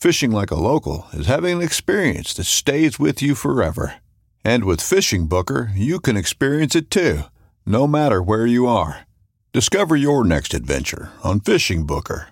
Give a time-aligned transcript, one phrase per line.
[0.00, 3.94] Fishing like a local is having an experience that stays with you forever.
[4.44, 7.22] And with Fishing Booker, you can experience it too,
[7.66, 9.00] no matter where you are.
[9.52, 12.28] Discover your next adventure on Fishing Booker.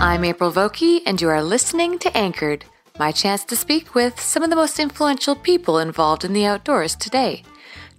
[0.00, 2.64] I'm April Vokey, and you are listening to Anchored,
[2.98, 6.96] my chance to speak with some of the most influential people involved in the outdoors
[6.96, 7.42] today.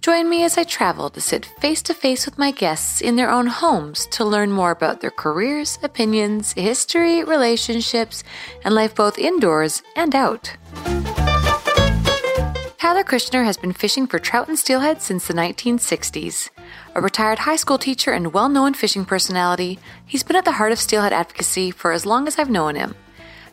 [0.00, 3.30] Join me as I travel to sit face to face with my guests in their
[3.30, 8.24] own homes to learn more about their careers, opinions, history, relationships,
[8.64, 10.56] and life both indoors and out.
[12.78, 16.48] Tyler Christner has been fishing for trout and steelhead since the 1960s.
[16.94, 20.72] A retired high school teacher and well known fishing personality, he's been at the heart
[20.72, 22.94] of steelhead advocacy for as long as I've known him.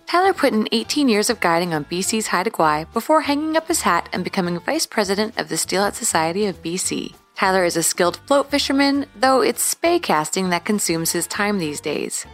[0.07, 3.81] Tyler put in 18 years of guiding on BC's Haida Gwaii before hanging up his
[3.81, 7.13] hat and becoming vice president of the Steelhead Society of BC.
[7.35, 11.81] Tyler is a skilled float fisherman, though it's spey casting that consumes his time these
[11.81, 12.25] days.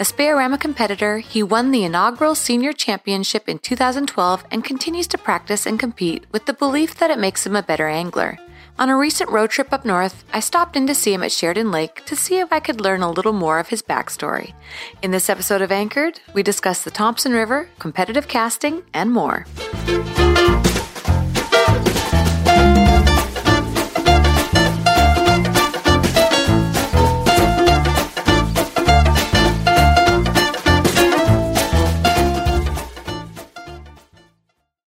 [0.00, 5.66] A speyorama competitor, he won the inaugural senior championship in 2012 and continues to practice
[5.66, 8.38] and compete with the belief that it makes him a better angler.
[8.80, 11.70] On a recent road trip up north, I stopped in to see him at Sheridan
[11.70, 14.54] Lake to see if I could learn a little more of his backstory.
[15.02, 19.44] In this episode of Anchored, we discuss the Thompson River, competitive casting, and more.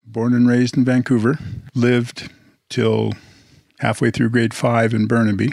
[0.06, 1.36] Born and raised in Vancouver,
[1.74, 2.30] lived
[2.68, 3.12] till
[3.82, 5.50] halfway through grade five in Burnaby,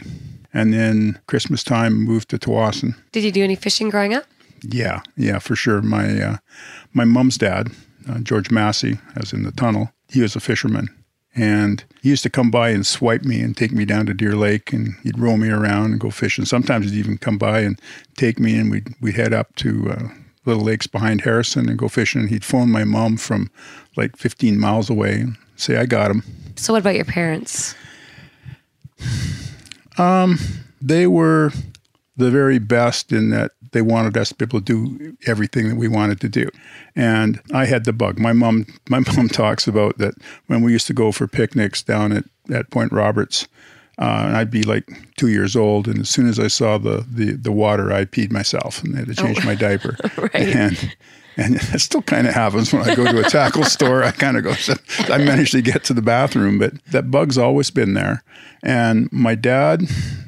[0.54, 2.94] and then Christmas time moved to Tsawwassen.
[3.12, 4.24] Did you do any fishing growing up?
[4.62, 5.82] Yeah, yeah, for sure.
[5.82, 6.36] My uh,
[6.92, 7.68] my mom's dad,
[8.08, 10.88] uh, George Massey, as in the tunnel, he was a fisherman,
[11.34, 14.36] and he used to come by and swipe me and take me down to Deer
[14.36, 16.44] Lake, and he'd row me around and go fishing.
[16.44, 17.80] Sometimes he'd even come by and
[18.16, 19.90] take me, and we'd we'd head up to.
[19.90, 20.08] Uh,
[20.46, 22.22] little lakes behind Harrison and go fishing.
[22.22, 23.50] And He'd phone my mom from
[23.94, 26.24] like 15 miles away and say, I got him.
[26.56, 27.74] So, what about your parents?
[29.98, 30.38] Um,
[30.80, 31.52] they were
[32.16, 35.76] the very best in that they wanted us to be able to do everything that
[35.76, 36.48] we wanted to do.
[36.96, 38.18] And I had the bug.
[38.18, 40.14] My mom, my mom talks about that
[40.46, 43.46] when we used to go for picnics down at, at Point Roberts,
[43.98, 47.04] uh, and I'd be like two years old, and as soon as I saw the
[47.10, 49.44] the, the water, I peed myself and had to change oh.
[49.44, 49.96] my diaper.
[50.16, 50.34] right.
[50.34, 50.96] And
[51.36, 54.02] and it still kind of happens when I go to a tackle store.
[54.02, 54.54] I kind of go,
[55.12, 58.22] I managed to get to the bathroom, but that bug's always been there.
[58.62, 59.82] And my dad,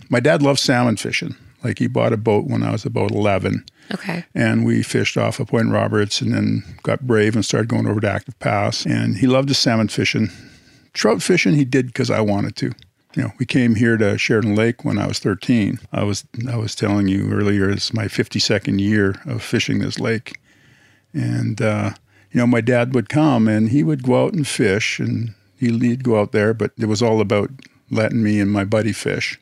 [0.08, 1.36] my dad loves salmon fishing.
[1.62, 3.64] Like he bought a boat when I was about 11.
[3.94, 4.24] Okay.
[4.34, 8.00] And we fished off of Point Roberts and then got brave and started going over
[8.00, 8.84] to Active Pass.
[8.84, 10.28] And he loved the salmon fishing.
[10.92, 12.72] Trout fishing, he did because I wanted to
[13.14, 15.78] you know, we came here to Sheridan Lake when I was 13.
[15.92, 20.38] I was I was telling you earlier, it's my 52nd year of fishing this lake,
[21.12, 21.92] and uh,
[22.30, 26.02] you know, my dad would come and he would go out and fish, and he'd
[26.04, 27.50] go out there, but it was all about
[27.90, 29.38] letting me and my buddy fish.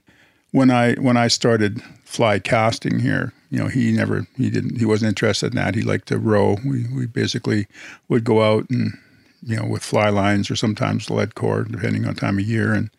[0.50, 4.84] When I when I started fly casting here, you know, he never he didn't he
[4.84, 5.74] wasn't interested in that.
[5.76, 6.58] He liked to row.
[6.64, 7.66] We we basically
[8.08, 8.98] would go out and
[9.42, 12.90] you know with fly lines or sometimes lead core, depending on time of year, and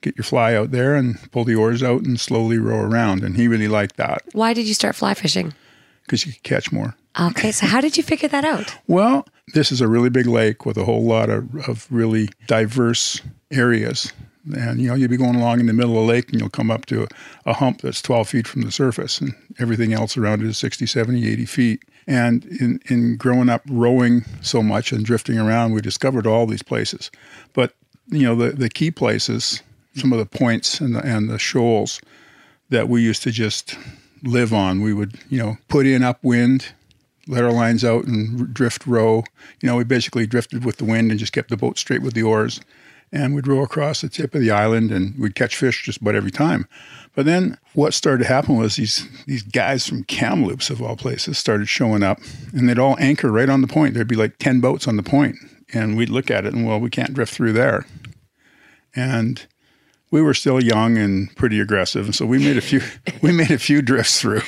[0.00, 3.22] get your fly out there and pull the oars out and slowly row around.
[3.22, 5.54] And he really liked that Why did you start fly fishing?
[6.02, 6.94] because you could catch more.
[7.20, 8.76] Okay, so how did you figure that out?
[8.86, 13.20] Well, this is a really big lake with a whole lot of, of really diverse
[13.50, 14.12] areas.
[14.54, 16.48] And, you know, you'll be going along in the middle of the lake and you'll
[16.48, 17.08] come up to a,
[17.46, 20.86] a hump that's 12 feet from the surface and everything else around it is 60,
[20.86, 21.82] 70, 80 feet.
[22.06, 26.62] And in, in growing up rowing so much and drifting around, we discovered all these
[26.62, 27.10] places.
[27.52, 27.74] But,
[28.06, 29.62] you know, the, the key places,
[29.96, 32.00] some of the points and the, and the shoals
[32.70, 33.76] that we used to just
[34.22, 36.72] live on, we would, you know, put in upwind,
[37.28, 39.22] let our lines out and drift row.
[39.60, 42.14] You know, we basically drifted with the wind and just kept the boat straight with
[42.14, 42.60] the oars.
[43.10, 46.14] And we'd row across the tip of the island and we'd catch fish just about
[46.14, 46.68] every time.
[47.14, 51.38] But then what started to happen was these these guys from Kamloops of all places
[51.38, 52.18] started showing up
[52.52, 53.94] and they'd all anchor right on the point.
[53.94, 55.36] There'd be like 10 boats on the point.
[55.72, 57.86] And we'd look at it and well, we can't drift through there.
[58.94, 59.46] And
[60.10, 62.80] we were still young and pretty aggressive, and so we made a few
[63.22, 64.42] we made a few drifts through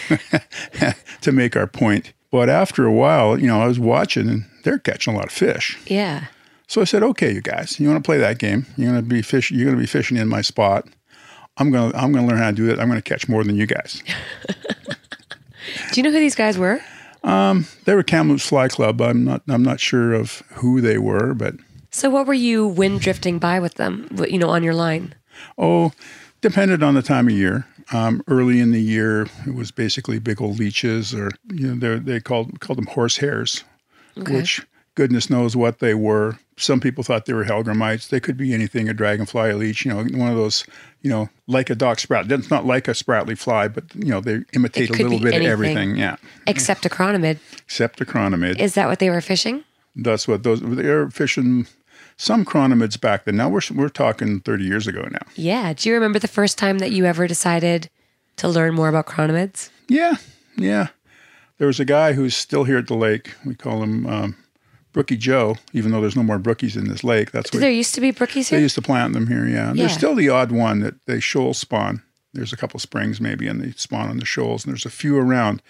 [1.21, 2.13] to make our point.
[2.31, 5.33] But after a while, you know, I was watching and they're catching a lot of
[5.33, 5.79] fish.
[5.87, 6.27] Yeah.
[6.69, 8.67] So I said, "Okay, you guys, you want to play that game?
[8.77, 9.51] You're going to be fish.
[9.51, 10.87] You're going to be fishing in my spot.
[11.57, 12.79] I'm going to I'm going to learn how to do that.
[12.79, 14.03] I'm going to catch more than you guys."
[15.93, 16.81] Do you know who these guys were?
[17.23, 19.01] Um, They were Kamloops Fly Club.
[19.01, 21.55] I'm not I'm not sure of who they were, but
[21.91, 24.09] So what were you wind drifting by with them?
[24.29, 25.15] You know, on your line.
[25.59, 25.93] Oh,
[26.41, 27.67] depended on the time of year.
[27.93, 32.21] Um, early in the year, it was basically big old leeches, or you know, they
[32.21, 33.65] called called them horsehairs,
[34.29, 34.65] which
[34.95, 36.39] goodness knows what they were.
[36.57, 38.09] Some people thought they were hellgrammites.
[38.11, 39.85] They could be anything: a dragonfly, a leech.
[39.85, 40.65] You know, one of those.
[41.03, 42.31] You know, like a Doc Spratley.
[42.33, 45.47] It's not like a Spratley fly, but you know, they imitate a little bit anything.
[45.47, 45.97] of everything.
[45.97, 46.17] Yeah,
[46.47, 47.39] Except a chronomid.
[47.63, 48.59] except a chronomid.
[48.61, 49.65] Is that what they were fishing?
[49.97, 50.61] That's what those.
[50.61, 51.67] They're fishing
[52.21, 53.37] some chronomids back then.
[53.37, 55.27] Now we're we're talking thirty years ago now.
[55.37, 55.73] Yeah.
[55.73, 57.89] Do you remember the first time that you ever decided
[58.37, 59.71] to learn more about chronomids?
[59.89, 60.17] Yeah,
[60.57, 60.89] yeah.
[61.59, 63.35] There was a guy who's still here at the lake.
[63.45, 64.37] We call him um,
[64.93, 67.33] Brookie Joe, even though there's no more brookies in this lake.
[67.33, 68.59] That's what There used to be brookies here?
[68.59, 69.47] they used to plant them here.
[69.47, 69.73] Yeah, Yeah.
[69.75, 72.03] there's still the odd one that they shoal spawn.
[72.33, 75.19] There's a couple springs maybe, and they spawn on the shoals, and there's a few
[75.19, 75.61] around.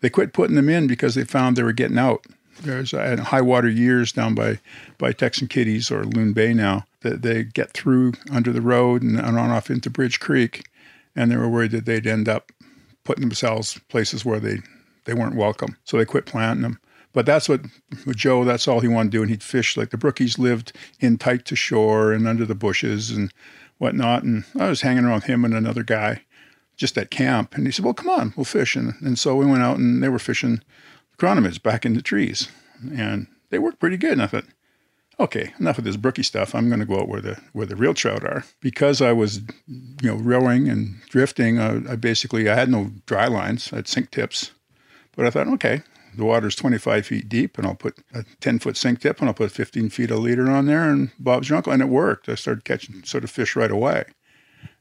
[0.00, 2.24] They quit putting them in because they found they were getting out.
[2.62, 4.60] There's uh, high water years down by
[4.98, 9.20] by Texan Kitties or Loon Bay now that they get through under the road and
[9.20, 10.64] on off into Bridge Creek,
[11.14, 12.52] and they were worried that they'd end up
[13.04, 14.58] putting themselves places where they
[15.04, 15.76] they weren't welcome.
[15.84, 16.78] So they quit planting them.
[17.12, 17.62] But that's what
[18.06, 18.44] with Joe.
[18.44, 21.44] That's all he wanted to do, and he'd fish like the brookies lived in tight
[21.46, 23.32] to shore and under the bushes and
[23.78, 24.24] whatnot.
[24.24, 26.22] And I was hanging around him and another guy
[26.76, 29.46] just at camp, and he said, "Well, come on, we'll fish." And and so we
[29.46, 30.60] went out, and they were fishing
[31.18, 32.48] chronomids back in the trees,
[32.96, 34.12] and they work pretty good.
[34.12, 34.44] And I thought,
[35.18, 36.54] okay, enough of this brookie stuff.
[36.54, 38.44] I'm going to go out where the where the real trout are.
[38.60, 41.58] Because I was, you know, rowing and drifting.
[41.58, 43.72] I, I basically I had no dry lines.
[43.72, 44.52] I had sink tips,
[45.16, 45.82] but I thought, okay,
[46.16, 49.34] the water's 25 feet deep, and I'll put a 10 foot sink tip, and I'll
[49.34, 52.28] put 15 feet a leader on there, and Bob's your uncle, and it worked.
[52.28, 54.04] I started catching sort of fish right away,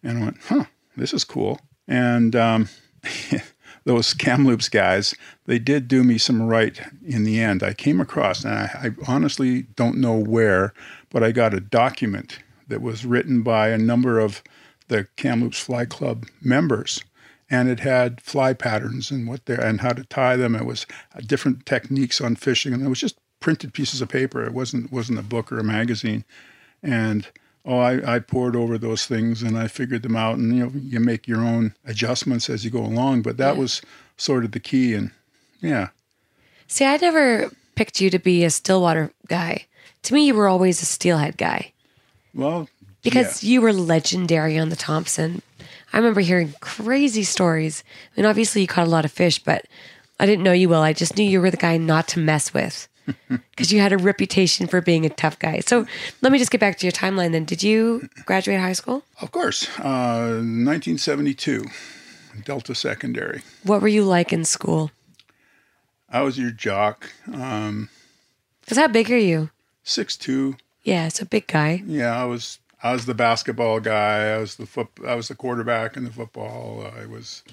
[0.03, 0.65] and I went, huh,
[0.95, 1.59] this is cool.
[1.88, 2.69] And um,
[3.85, 5.13] those Kamloops guys,
[5.45, 7.63] they did do me some right in the end.
[7.63, 10.74] I came across, and I, I honestly don't know where,
[11.09, 14.41] but I got a document that was written by a number of
[14.88, 17.04] the Kamloops Fly Club members,
[17.49, 20.56] and it had fly patterns and what they and how to tie them.
[20.56, 20.85] It was
[21.16, 24.44] uh, different techniques on fishing, and it was just printed pieces of paper.
[24.44, 26.23] It wasn't wasn't a book or a magazine,
[26.81, 27.28] and
[27.66, 30.72] oh, I, I poured over those things and I figured them out, and you know
[30.76, 33.22] you make your own adjustments as you go along.
[33.22, 33.82] But that was
[34.18, 35.12] sort of the key, and
[35.62, 35.90] yeah,
[36.74, 39.66] See, I never picked you to be a Stillwater guy.
[40.04, 41.72] To me, you were always a steelhead guy
[42.34, 42.68] well,
[43.04, 45.44] because you were legendary on the Thompson.
[45.94, 47.84] I remember hearing crazy stories.
[48.16, 49.66] I mean, obviously, you caught a lot of fish, but
[50.20, 50.82] I didn't know you well.
[50.82, 52.88] I just knew you were the guy not to mess with
[53.52, 55.60] because you had a reputation for being a tough guy.
[55.60, 55.86] So
[56.22, 57.45] let me just get back to your timeline then.
[57.45, 59.04] Did you graduate high school?
[59.22, 61.66] of course, uh, 1972,
[62.45, 63.42] Delta Secondary.
[63.64, 64.92] What were you like in school?
[66.10, 67.90] I was your jock, um,
[68.62, 69.50] Because how big are you?
[69.83, 70.56] six two.
[70.83, 71.81] Yeah, it's a big guy.
[71.86, 74.33] Yeah, I was I was the basketball guy.
[74.33, 74.88] I was the foot.
[75.07, 76.86] I was the quarterback in the football.
[77.00, 77.44] I was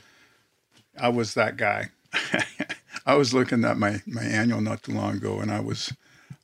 [1.00, 1.90] I was that guy.
[3.06, 5.92] I was looking at my my annual not too long ago, and I was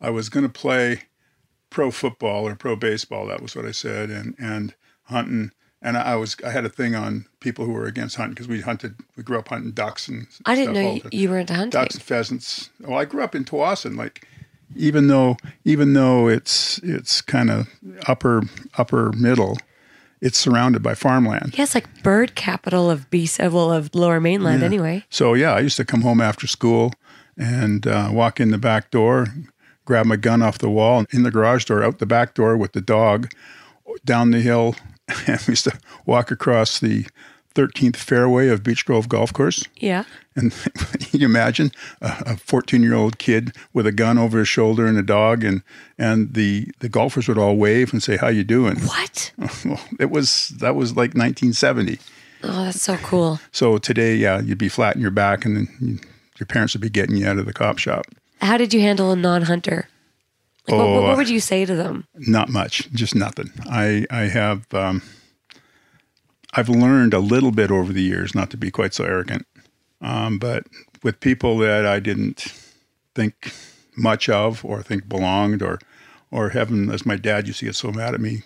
[0.00, 1.02] I was going to play
[1.70, 3.26] pro football or pro baseball.
[3.26, 5.52] That was what I said, and and hunting.
[5.82, 8.60] And I was I had a thing on people who were against hunting because we
[8.62, 8.96] hunted.
[9.16, 11.70] We grew up hunting ducks and I didn't know you, you were into hunting.
[11.78, 12.70] ducks and pheasants.
[12.80, 14.26] Well, I grew up in Tsawwassen, like
[14.74, 17.68] even though even though it's it's kind of
[18.08, 18.42] upper
[18.78, 19.58] upper middle,
[20.20, 21.54] it's surrounded by farmland.
[21.56, 25.04] Yeah, it's like bird capital of BC, well, of Lower Mainland anyway.
[25.10, 26.92] So yeah, I used to come home after school
[27.36, 29.26] and uh, walk in the back door,
[29.84, 32.72] grab my gun off the wall, in the garage door, out the back door with
[32.72, 33.30] the dog,
[34.04, 34.74] down the hill,
[35.26, 37.06] and we used to walk across the
[37.56, 39.64] 13th fairway of Beach Grove Golf Course.
[39.76, 40.04] Yeah.
[40.34, 40.52] And
[41.12, 41.72] you imagine
[42.02, 45.62] a 14 year old kid with a gun over his shoulder and a dog, and
[45.98, 49.32] and the the golfers would all wave and say, "How you doing?" What?
[49.64, 51.98] Well, it was that was like 1970.
[52.42, 53.40] Oh, that's so cool.
[53.50, 55.98] So today, yeah, you'd be flat in your back, and then you,
[56.38, 58.04] your parents would be getting you out of the cop shop.
[58.42, 59.88] How did you handle a non-hunter?
[60.68, 62.06] Like, what, what, Oh, what would you say to them?
[62.14, 63.50] Not much, just nothing.
[63.70, 65.00] I I have um,
[66.56, 69.46] I've learned a little bit over the years not to be quite so arrogant,
[70.00, 70.64] um, but
[71.02, 72.46] with people that I didn't
[73.14, 73.52] think
[73.96, 75.78] much of or think belonged or
[76.30, 78.42] or heaven, as my dad used to get so mad at me,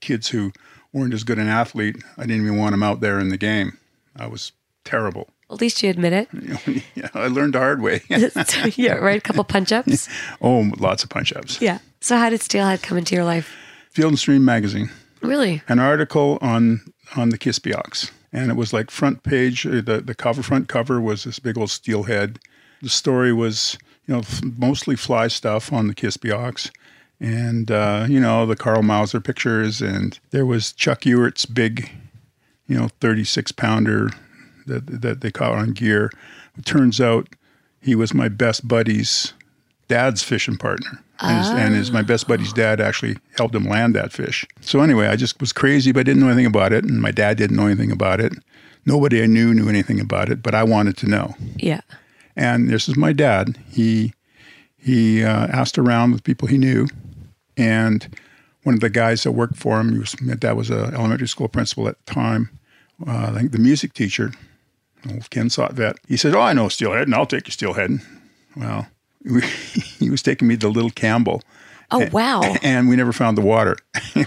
[0.00, 0.52] kids who
[0.92, 3.78] weren't as good an athlete, I didn't even want them out there in the game.
[4.16, 4.52] I was
[4.84, 5.28] terrible.
[5.50, 6.84] At least you admit it.
[6.94, 8.02] yeah, I learned the hard way.
[8.76, 9.18] yeah, right.
[9.18, 10.08] A couple punch ups.
[10.42, 11.60] oh, lots of punch ups.
[11.60, 11.78] Yeah.
[12.00, 13.54] So how did Steelhead come into your life?
[13.90, 14.90] Field and Stream magazine.
[15.22, 15.62] Really?
[15.68, 16.80] an article on
[17.16, 19.66] on the Kispiox, and it was like front page.
[19.66, 22.38] uh, The the cover front cover was this big old steelhead.
[22.82, 24.22] The story was you know
[24.56, 26.70] mostly fly stuff on the Kispiox,
[27.20, 31.90] and uh, you know the Karl Mausser pictures, and there was Chuck Ewart's big,
[32.66, 34.10] you know, thirty six pounder
[34.66, 36.10] that that they caught on gear.
[36.58, 37.28] It turns out
[37.80, 39.32] he was my best buddy's
[39.90, 41.02] dad's fishing partner.
[41.18, 44.46] And, his, and his, my best buddy's dad actually helped him land that fish.
[44.60, 46.84] So anyway, I just was crazy, but I didn't know anything about it.
[46.84, 48.32] And my dad didn't know anything about it.
[48.86, 51.34] Nobody I knew knew anything about it, but I wanted to know.
[51.56, 51.80] Yeah.
[52.36, 53.58] And this is my dad.
[53.68, 54.14] He
[54.78, 56.86] he uh, asked around with people he knew,
[57.58, 58.16] and
[58.62, 61.28] one of the guys that worked for him, he was, my dad was an elementary
[61.28, 62.48] school principal at the time.
[63.06, 64.32] Uh, I think the music teacher,
[65.10, 68.00] old Ken Sotvet, he said, "Oh, I know steelhead, and I'll take you steelhead."
[68.56, 68.86] Well,
[69.24, 71.42] we, he was taking me to Little Campbell,
[71.90, 72.42] Oh wow.
[72.62, 73.76] and we never found the water.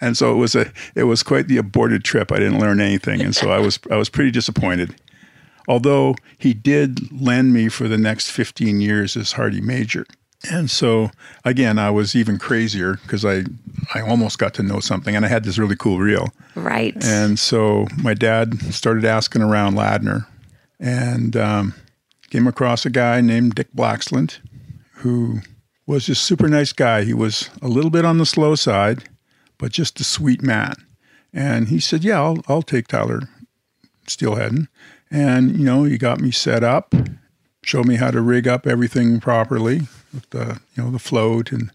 [0.00, 2.32] and so it was a it was quite the aborted trip.
[2.32, 4.94] I didn't learn anything, and so I was I was pretty disappointed.
[5.68, 10.06] Although he did lend me for the next 15 years as Hardy Major.
[10.50, 11.10] And so
[11.44, 13.44] again, I was even crazier because I
[13.94, 16.32] I almost got to know something, and I had this really cool reel.
[16.56, 16.96] Right.
[17.04, 20.26] And so my dad started asking around Ladner
[20.80, 21.74] and um,
[22.30, 24.38] came across a guy named Dick Blacksland
[25.00, 25.40] who
[25.86, 27.02] was just super nice guy.
[27.02, 29.08] He was a little bit on the slow side,
[29.58, 30.74] but just a sweet man.
[31.32, 33.22] And he said, "Yeah, I'll, I'll take Tyler
[34.06, 34.68] Steelheading."
[35.10, 36.94] And you know, he got me set up,
[37.62, 39.82] showed me how to rig up everything properly
[40.12, 41.70] with the you know the float and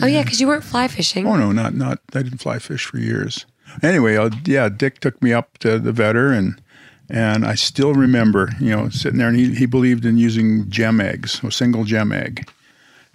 [0.00, 1.26] oh yeah, because you weren't fly fishing.
[1.26, 1.98] Oh no, not not.
[2.14, 3.46] I didn't fly fish for years.
[3.82, 6.60] Anyway, uh, yeah, Dick took me up to the Vedder, and
[7.10, 11.00] and I still remember, you know, sitting there, and he he believed in using gem
[11.00, 12.48] eggs, a single gem egg.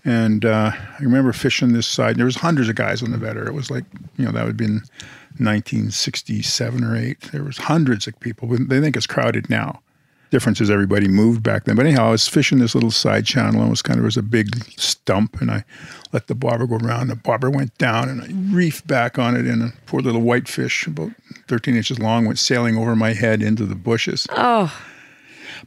[0.05, 2.15] And uh, I remember fishing this side.
[2.15, 3.47] There was hundreds of guys on the Vedder.
[3.47, 3.83] It was like,
[4.17, 4.81] you know, that would have been
[5.37, 7.19] 1967 or eight.
[7.31, 8.47] There was hundreds of people.
[8.47, 9.81] They think it's crowded now.
[10.31, 11.75] Difference is everybody moved back then.
[11.75, 14.05] But anyhow, I was fishing this little side channel and it was kind of it
[14.05, 14.47] was a big
[14.79, 15.63] stump, and I
[16.13, 17.07] let the bobber go around.
[17.07, 20.47] The bobber went down, and I reefed back on it, and a poor little white
[20.47, 21.11] fish, about
[21.47, 24.27] 13 inches long, went sailing over my head into the bushes.
[24.31, 24.71] Oh.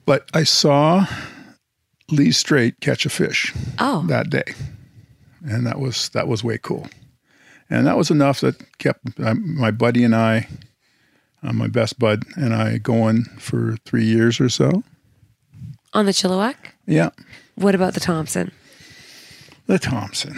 [0.06, 1.06] But I saw
[2.10, 4.04] Lee Straight catch a fish Oh.
[4.06, 4.54] that day,
[5.44, 6.86] and that was that was way cool,
[7.68, 10.46] and that was enough that kept uh, my buddy and I,
[11.42, 14.82] uh, my best bud and I, going for three years or so.
[15.92, 16.54] On the Chilliwack?
[16.86, 17.10] Yeah,
[17.56, 18.50] What about the Thompson?
[19.66, 20.34] the Thompson.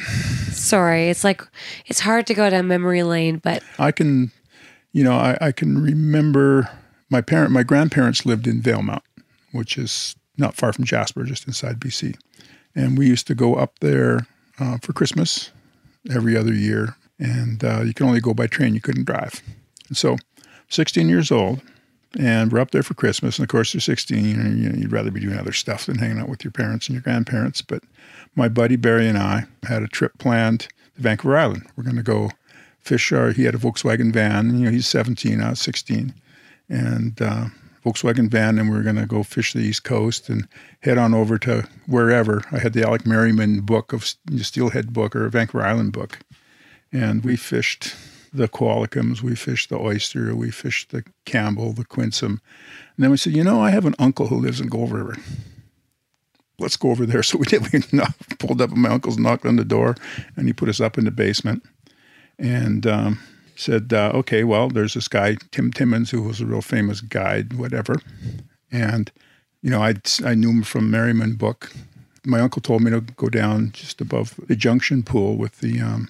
[0.53, 1.43] Sorry, it's like
[1.87, 4.31] it's hard to go down memory lane, but I can,
[4.93, 6.71] you know, I, I can remember
[7.11, 9.01] my parent, my grandparents lived in Valemount,
[9.53, 12.17] which is not far from Jasper, just inside BC,
[12.75, 14.27] and we used to go up there
[14.61, 15.51] uh, for Christmas
[16.11, 19.43] every other year, and uh, you can only go by train; you couldn't drive.
[19.89, 20.17] And so,
[20.69, 21.61] 16 years old,
[22.19, 24.93] and we're up there for Christmas, and of course you're 16, and you know, you'd
[24.93, 27.63] rather be doing other stuff than hanging out with your parents and your grandparents.
[27.63, 27.83] But
[28.35, 31.67] my buddy Barry and I had a trip planned to Vancouver Island.
[31.77, 32.31] We're going to go
[32.81, 33.31] fish our.
[33.31, 34.59] He had a Volkswagen van.
[34.59, 36.15] You know, he's 17, I was 16,
[36.69, 37.47] and uh,
[37.85, 40.49] Volkswagen van, and we are going to go fish the East Coast and
[40.81, 42.43] head on over to wherever.
[42.51, 46.19] I had the Alec Merriman book of Steelhead book or Vancouver Island book,
[46.93, 47.95] and we fished
[48.35, 52.41] the Qualicums, we fished the oyster, we fished the Campbell, the Quinsam,
[52.97, 55.17] and then we said, you know, I have an uncle who lives in Gold River.
[56.59, 57.23] Let's go over there.
[57.23, 57.63] So we did.
[57.73, 57.81] We
[58.39, 59.97] pulled up at my uncle's, knocked on the door,
[60.37, 61.65] and he put us up in the basement.
[62.39, 63.21] and um,
[63.57, 67.55] said, uh, "Okay, well, there's this guy Tim Timmons who was a real famous guide,
[67.55, 67.97] whatever."
[68.71, 69.11] And
[69.63, 71.73] you know, I I knew him from Merriman Book.
[72.25, 75.81] My uncle told me to go down just above the junction pool with the.
[75.81, 76.09] Um,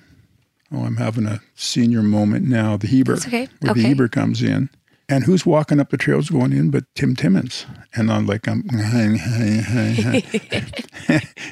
[0.73, 2.77] oh, I'm having a senior moment now.
[2.77, 3.49] The Heber, okay.
[3.61, 3.83] where Okay.
[3.83, 4.71] the Heber comes in.
[5.07, 7.67] And who's walking up the trails going in but Tim Timmons?
[7.95, 8.65] And I'm like, I'm,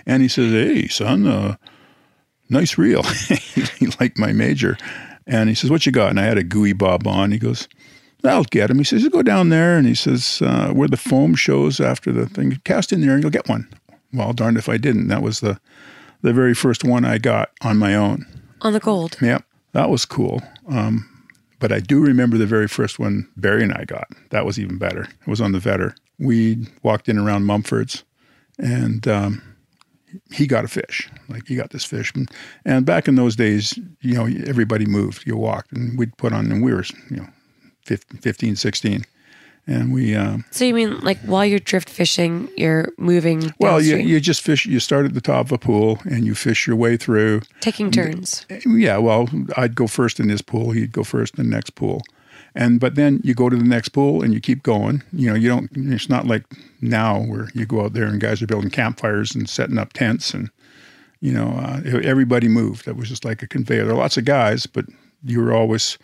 [0.07, 1.57] and he says, Hey, son, uh,
[2.49, 3.03] nice reel.
[3.79, 4.79] he liked my major.
[5.27, 6.09] And he says, What you got?
[6.11, 7.31] And I had a gooey bob on.
[7.31, 7.69] He goes,
[8.25, 8.79] I'll get him.
[8.79, 9.77] He says, Go down there.
[9.77, 13.23] And he says, uh, Where the foam shows after the thing, cast in there and
[13.23, 13.69] you'll get one.
[14.15, 15.09] Well, darned if I didn't.
[15.09, 15.61] That was the,
[16.23, 18.27] the very first one I got on my own.
[18.63, 19.17] On the gold.
[19.21, 20.43] Yep, that was cool.
[20.69, 21.09] Um,
[21.59, 24.09] but I do remember the very first one Barry and I got.
[24.31, 25.03] That was even better.
[25.03, 25.95] It was on the Vedder.
[26.19, 28.05] We walked in around Mumford's,
[28.59, 29.43] and um,
[30.33, 31.09] he got a fish.
[31.29, 32.31] Like he got this fish, and,
[32.65, 35.27] and back in those days, you know, everybody moved.
[35.27, 37.29] You walked, and we'd put on, and we were, you know,
[37.87, 39.05] 15, 15 16.
[39.67, 43.97] And we um, So you mean like while you're drift fishing, you're moving well, you,
[43.97, 44.67] you just fish.
[44.67, 47.43] You start at the top of a pool and you fish your way through.
[47.61, 48.47] taking turns.
[48.67, 50.73] Yeah, well, I'd go first in this pool.
[50.73, 52.03] He'd go first in the next pool,
[52.55, 55.03] and but then you go to the next pool and you keep going.
[55.13, 55.71] You know, you don't.
[55.75, 56.45] It's not like
[56.81, 60.35] now where you go out there and guys are building campfires and setting up tents
[60.35, 60.51] and
[61.21, 62.85] you know uh, everybody moved.
[62.87, 63.85] That was just like a conveyor.
[63.85, 64.87] There are lots of guys, but
[65.25, 65.99] you were always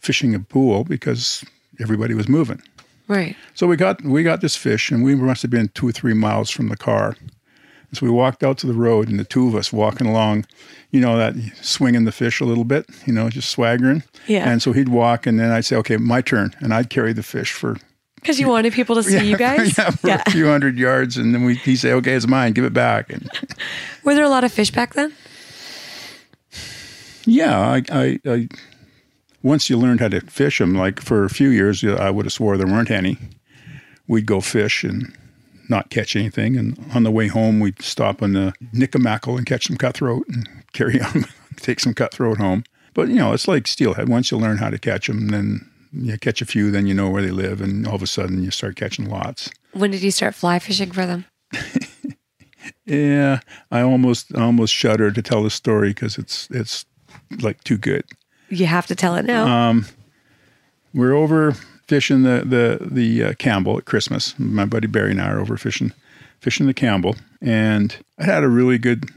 [0.00, 1.44] fishing a pool because
[1.80, 2.60] everybody was moving.
[3.08, 3.36] Right.
[3.54, 6.14] So we got we got this fish, and we must have been two or three
[6.14, 7.16] miles from the car.
[7.92, 10.44] So we walked out to the road, and the two of us walking along,
[10.90, 14.02] you know, that swinging the fish a little bit, you know, just swaggering.
[14.26, 14.50] Yeah.
[14.50, 17.22] And so he'd walk, and then I'd say, "Okay, my turn," and I'd carry the
[17.22, 17.76] fish for
[18.16, 19.78] Because you wanted people to see you guys?
[19.78, 22.52] yeah, for a few hundred yards, and then we he'd say, "Okay, it's mine.
[22.54, 23.30] Give it back." And
[24.04, 25.12] Were there a lot of fish back then?
[27.24, 28.48] yeah, I, I, I
[29.46, 32.32] once you learned how to fish them, like for a few years, I would have
[32.32, 33.16] swore there weren't any.
[34.08, 35.16] We'd go fish and
[35.68, 39.68] not catch anything, and on the way home, we'd stop on the Nicomekl and catch
[39.68, 42.64] some cutthroat and carry on, take some cutthroat home.
[42.92, 44.08] But you know, it's like steelhead.
[44.08, 47.08] Once you learn how to catch them, then you catch a few, then you know
[47.08, 49.48] where they live, and all of a sudden you start catching lots.
[49.72, 51.24] When did you start fly fishing for them?
[52.84, 56.84] Yeah, I almost I almost shudder to tell the story because it's it's
[57.40, 58.04] like too good.
[58.48, 59.70] You have to tell it now.
[60.94, 61.52] we're over
[61.86, 64.34] fishing the the the uh, Campbell at Christmas.
[64.38, 65.92] My buddy Barry and I are over fishing
[66.40, 69.10] fishing the Campbell, and I had a really good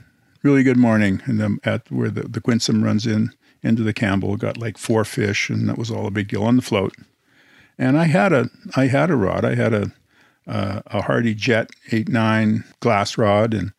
[0.43, 1.21] really good morning.
[1.25, 5.03] And um, at where the the Quinsam runs in into the Campbell, got like four
[5.05, 6.95] fish, and that was all a big deal on the float.
[7.77, 9.45] And I had a I had a rod.
[9.45, 9.91] I had a
[10.47, 13.71] uh, a Hardy Jet eight nine glass rod, and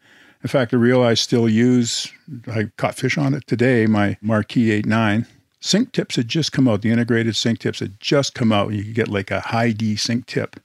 [0.42, 2.10] in fact, a reel I still use.
[2.46, 3.86] I caught fish on it today.
[3.86, 5.26] My Marquis eight nine.
[5.60, 6.82] Sink tips had just come out.
[6.82, 8.72] The integrated sink tips had just come out.
[8.72, 10.56] You could get like a high D sink tip.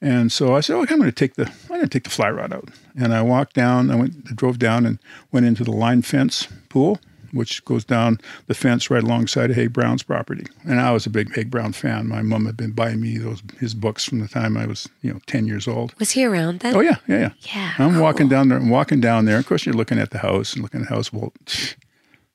[0.00, 2.10] And so I said, "Okay, I'm going to take the I'm going to take the
[2.10, 3.90] fly rod out." And I walked down.
[3.90, 4.98] I went, I drove down, and
[5.30, 6.98] went into the line fence pool,
[7.32, 10.46] which goes down the fence right alongside of Haig Brown's property.
[10.64, 12.08] And I was a big Haig Brown fan.
[12.08, 15.12] My mom had been buying me those his books from the time I was you
[15.12, 15.92] know ten years old.
[15.98, 16.74] Was he around then?
[16.74, 17.30] Oh yeah, yeah, yeah.
[17.40, 18.58] Yeah, I'm walking down there.
[18.58, 19.38] I'm walking down there.
[19.38, 21.12] Of course, you're looking at the house and looking at the house.
[21.12, 21.32] Well,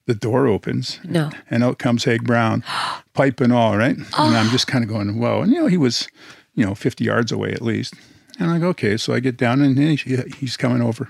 [0.06, 1.00] the door opens.
[1.04, 1.30] No.
[1.50, 2.64] And out comes Haig Brown,
[3.14, 3.96] pipe and all, right?
[3.98, 5.42] And I'm just kind of going, whoa.
[5.42, 6.08] And you know, he was,
[6.54, 7.94] you know, 50 yards away at least.
[8.40, 8.98] And I go, okay.
[8.98, 11.10] So I get down and he, he's coming over.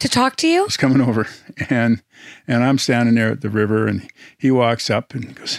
[0.00, 0.64] To talk to you?
[0.64, 1.26] He's coming over,
[1.70, 2.02] and
[2.46, 5.56] and I'm standing there at the river, and he walks up and goes.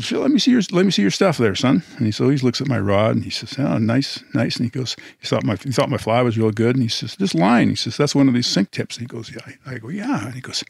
[0.00, 1.82] "Phil, Let me see your let me see your stuff there, son.
[1.96, 4.66] And he so he looks at my rod and he says, "Oh, nice, nice." And
[4.66, 7.16] he goes, "He thought my he thought my fly was real good." And he says,
[7.16, 9.78] "This line," he says, "That's one of these sink tips." And he goes, "Yeah." I
[9.78, 10.62] go, "Yeah." And he goes,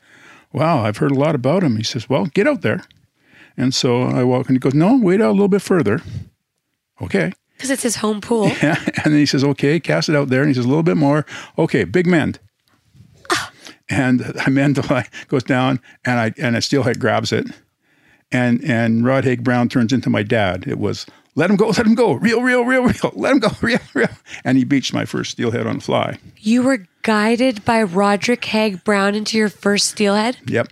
[0.53, 2.85] "Wow, I've heard a lot about him." He says, "Well, get out there."
[3.57, 6.01] And so I walk and he goes, "No, wait out a little bit further."
[7.01, 7.33] Okay.
[7.57, 8.49] Because it's his home pool.
[8.63, 8.77] Yeah.
[9.05, 10.43] And then he says, okay, cast it out there.
[10.43, 11.25] And he says, a little bit more.
[11.59, 12.39] Okay, big mend.
[13.31, 13.53] Ah.
[13.89, 17.47] And I mend the line, goes down, and I and a steelhead grabs it.
[18.31, 20.65] And and Rod Haig Brown turns into my dad.
[20.67, 23.49] It was, let him go, let him go, reel, reel, reel, reel, let him go,
[23.63, 24.09] reel, reel.
[24.45, 26.19] And he beached my first steelhead on fly.
[26.39, 30.37] You were guided by Roderick Haig Brown into your first steelhead?
[30.47, 30.69] Yep.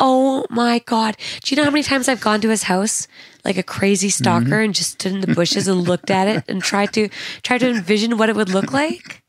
[0.00, 1.16] Oh my God.
[1.42, 3.08] Do you know how many times I've gone to his house
[3.44, 4.64] like a crazy stalker Mm-hmm.
[4.64, 7.08] and just stood in the bushes and looked at it and tried to
[7.42, 9.22] try to envision what it would look like?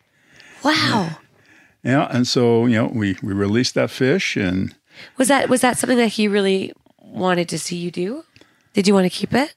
[0.64, 1.18] Wow.
[1.84, 2.08] Yeah.
[2.12, 4.76] And so, you know, we, we released that fish and
[5.18, 8.24] Was that was that something that he really wanted to see you do?
[8.74, 9.56] Did you want to keep it?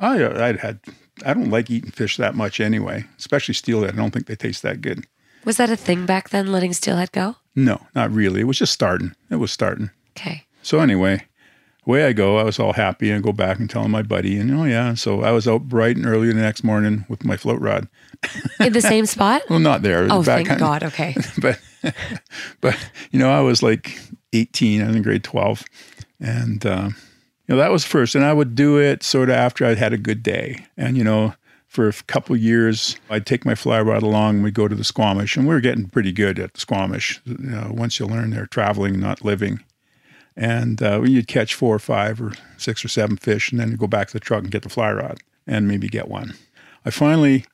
[0.00, 0.80] I I'd had
[1.24, 3.94] I don't like eating fish that much anyway, especially steelhead.
[3.94, 5.04] I don't think they taste that good.
[5.44, 7.36] Was that a thing back then, letting steelhead go?
[7.54, 8.40] No, not really.
[8.40, 9.14] It was just starting.
[9.30, 9.90] It was starting.
[10.16, 10.44] Okay.
[10.62, 11.24] So anyway,
[11.86, 12.38] away I go.
[12.38, 14.94] I was all happy and go back and tell my buddy, and oh yeah.
[14.94, 17.88] So I was out bright and early the next morning with my float rod.
[18.60, 19.42] In the same spot?
[19.48, 20.06] Well, not there.
[20.10, 20.82] Oh, back thank God.
[20.84, 21.16] Okay.
[21.40, 21.58] but
[22.60, 22.76] but
[23.10, 23.98] you know, I was like
[24.32, 24.82] 18.
[24.82, 25.64] I was in grade 12,
[26.20, 26.90] and uh,
[27.50, 28.14] know that was first.
[28.14, 31.04] And I would do it sort of after I'd had a good day, and you
[31.04, 31.34] know.
[31.68, 34.34] For a couple years, I'd take my fly rod along.
[34.34, 37.20] and We'd go to the Squamish, and we were getting pretty good at the Squamish.
[37.24, 39.60] You know, once you learn they're traveling, not living,
[40.36, 43.76] and uh, you'd catch four or five or six or seven fish, and then you
[43.76, 46.34] go back to the truck and get the fly rod and maybe get one.
[46.84, 47.44] I finally,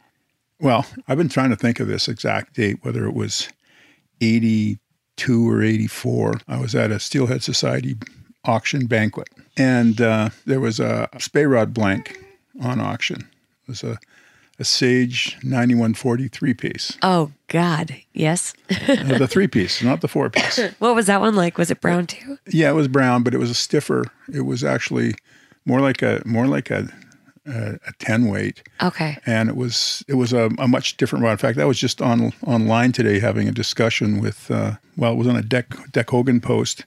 [0.60, 3.48] well, I've been trying to think of this exact date, whether it was
[4.20, 6.40] 82 or 84.
[6.46, 7.96] I was at a Steelhead Society
[8.44, 12.18] auction banquet, and uh, there was a spey rod blank
[12.60, 13.20] on auction.
[13.20, 13.98] It was a,
[14.58, 17.96] a Sage 9143 piece, Oh, God.
[18.14, 18.54] Yes.
[18.70, 20.58] uh, the three piece, not the four piece.
[20.78, 21.58] what was that one like?
[21.58, 22.38] Was it brown too?
[22.48, 24.04] Yeah, it was brown, but it was a stiffer.
[24.32, 25.14] It was actually
[25.64, 26.88] more like a more like a
[27.48, 29.18] a, a ten weight, Okay.
[29.26, 31.32] and it was it was a, a much different rod.
[31.32, 35.16] In fact, I was just on online today having a discussion with uh, well, it
[35.16, 36.84] was on a Deck Dec Hogan post,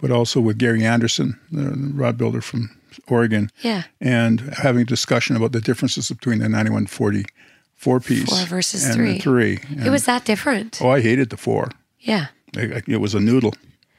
[0.00, 2.70] but also with Gary Anderson, the, rod builder from
[3.08, 3.84] Oregon, Yeah.
[4.00, 7.24] and having a discussion about the differences between the ninety one forty
[7.76, 9.18] four piece Four versus and three.
[9.18, 9.58] three.
[9.84, 10.80] It was that different.
[10.82, 11.70] oh, I hated the four.
[12.00, 12.26] Yeah.
[12.54, 13.54] It, it was a noodle.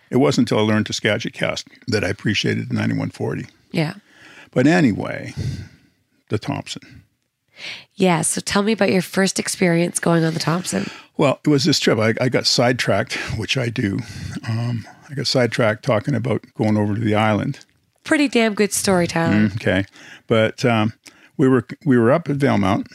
[0.09, 3.45] It wasn't until I learned to Skagit cast that I appreciated the 9140.
[3.71, 3.93] Yeah.
[4.51, 5.33] But anyway,
[6.29, 7.03] the Thompson.
[7.93, 8.21] Yeah.
[8.23, 10.89] So tell me about your first experience going on the Thompson.
[11.17, 11.99] Well, it was this trip.
[11.99, 13.99] I, I got sidetracked, which I do.
[14.47, 17.65] Um, I got sidetracked talking about going over to the island.
[18.03, 19.49] Pretty damn good story, Tyler.
[19.55, 19.85] Okay,
[20.27, 20.93] but um,
[21.37, 22.87] we were we were up at Valemount,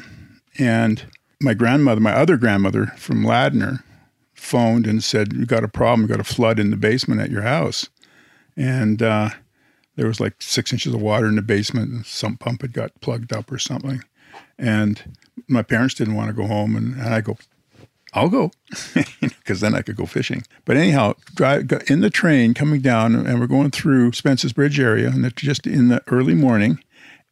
[0.59, 1.07] and
[1.41, 3.83] my grandmother, my other grandmother from Ladner,
[4.35, 6.03] phoned and said, "You got a problem.
[6.03, 7.89] You got a flood in the basement at your house,"
[8.57, 9.31] and uh,
[9.97, 13.01] there was like six inches of water in the basement, and some pump had got
[13.01, 14.03] plugged up or something,
[14.59, 15.17] and
[15.49, 17.37] my parents didn't want to go home, and, and I go.
[18.15, 18.53] I'll go
[19.21, 20.45] because then I could go fishing.
[20.65, 25.09] But anyhow, drive in the train coming down, and we're going through Spence's Bridge area,
[25.09, 26.79] and it's just in the early morning,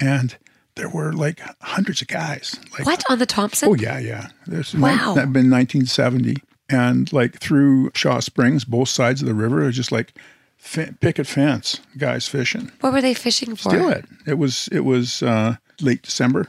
[0.01, 0.37] and
[0.75, 2.59] there were like hundreds of guys.
[2.77, 3.69] Like, What on the Thompson?
[3.69, 4.29] Oh yeah, yeah.
[4.47, 5.15] There's Wow.
[5.15, 6.37] that been 1970,
[6.69, 10.13] and like through Shaw Springs, both sides of the river, are just like
[10.59, 12.73] fe- picket fence guys fishing.
[12.81, 13.71] What were they fishing for?
[13.71, 14.05] Still it.
[14.27, 16.49] It was it was uh, late December,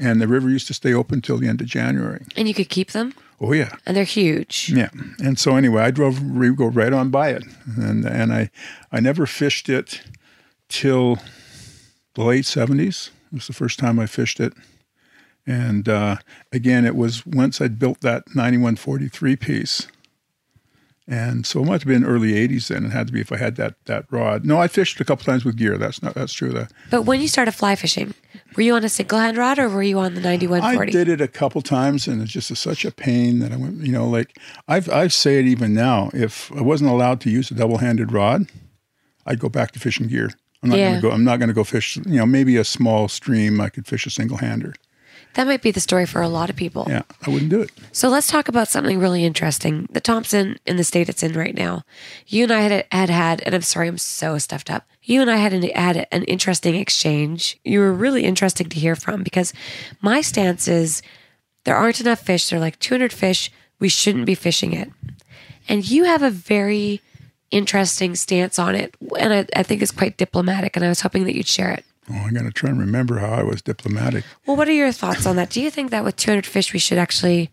[0.00, 2.24] and the river used to stay open till the end of January.
[2.36, 3.12] And you could keep them?
[3.40, 3.76] Oh yeah.
[3.84, 4.72] And they're huge.
[4.74, 7.44] Yeah, and so anyway, I drove we go right on by it,
[7.76, 8.50] and and I
[8.90, 10.00] I never fished it
[10.68, 11.18] till
[12.14, 13.10] the late seventies.
[13.26, 14.54] It was the first time I fished it,
[15.46, 16.16] and uh,
[16.50, 19.86] again, it was once I'd built that ninety one forty three piece,
[21.06, 22.86] and so it might have been early eighties then.
[22.86, 24.46] It had to be if I had that that rod.
[24.46, 25.76] No, I fished a couple times with gear.
[25.76, 26.52] That's not that's true.
[26.52, 28.14] That But when you started fly fishing,
[28.56, 30.88] were you on a single hand rod or were you on the 9140?
[30.90, 33.56] I did it a couple times, and it's just a, such a pain that I
[33.56, 33.80] went.
[33.82, 34.38] You know, like
[34.68, 36.10] I've I say it even now.
[36.14, 38.46] If I wasn't allowed to use a double-handed rod,
[39.26, 40.30] I'd go back to fishing gear.
[40.62, 40.88] I'm not Yeah.
[40.90, 41.10] going to go.
[41.12, 41.96] I'm not going to go fish.
[41.96, 44.74] You know, maybe a small stream I could fish a single-hander.
[45.36, 46.86] That might be the story for a lot of people.
[46.88, 47.70] Yeah, I wouldn't do it.
[47.92, 49.86] So let's talk about something really interesting.
[49.92, 51.84] The Thompson in the state it's in right now.
[52.26, 54.86] You and I had had, had and I'm sorry, I'm so stuffed up.
[55.02, 57.60] You and I had an, had an interesting exchange.
[57.64, 59.52] You were really interesting to hear from because
[60.00, 61.02] my stance is
[61.64, 62.48] there aren't enough fish.
[62.48, 63.50] There are like 200 fish.
[63.78, 64.90] We shouldn't be fishing it.
[65.68, 67.02] And you have a very
[67.50, 68.94] interesting stance on it.
[69.18, 70.76] And I, I think it's quite diplomatic.
[70.76, 71.84] And I was hoping that you'd share it.
[72.10, 74.24] Oh, I'm going to try and remember how I was diplomatic.
[74.46, 75.50] Well, what are your thoughts on that?
[75.50, 77.50] Do you think that with 200 fish, we should actually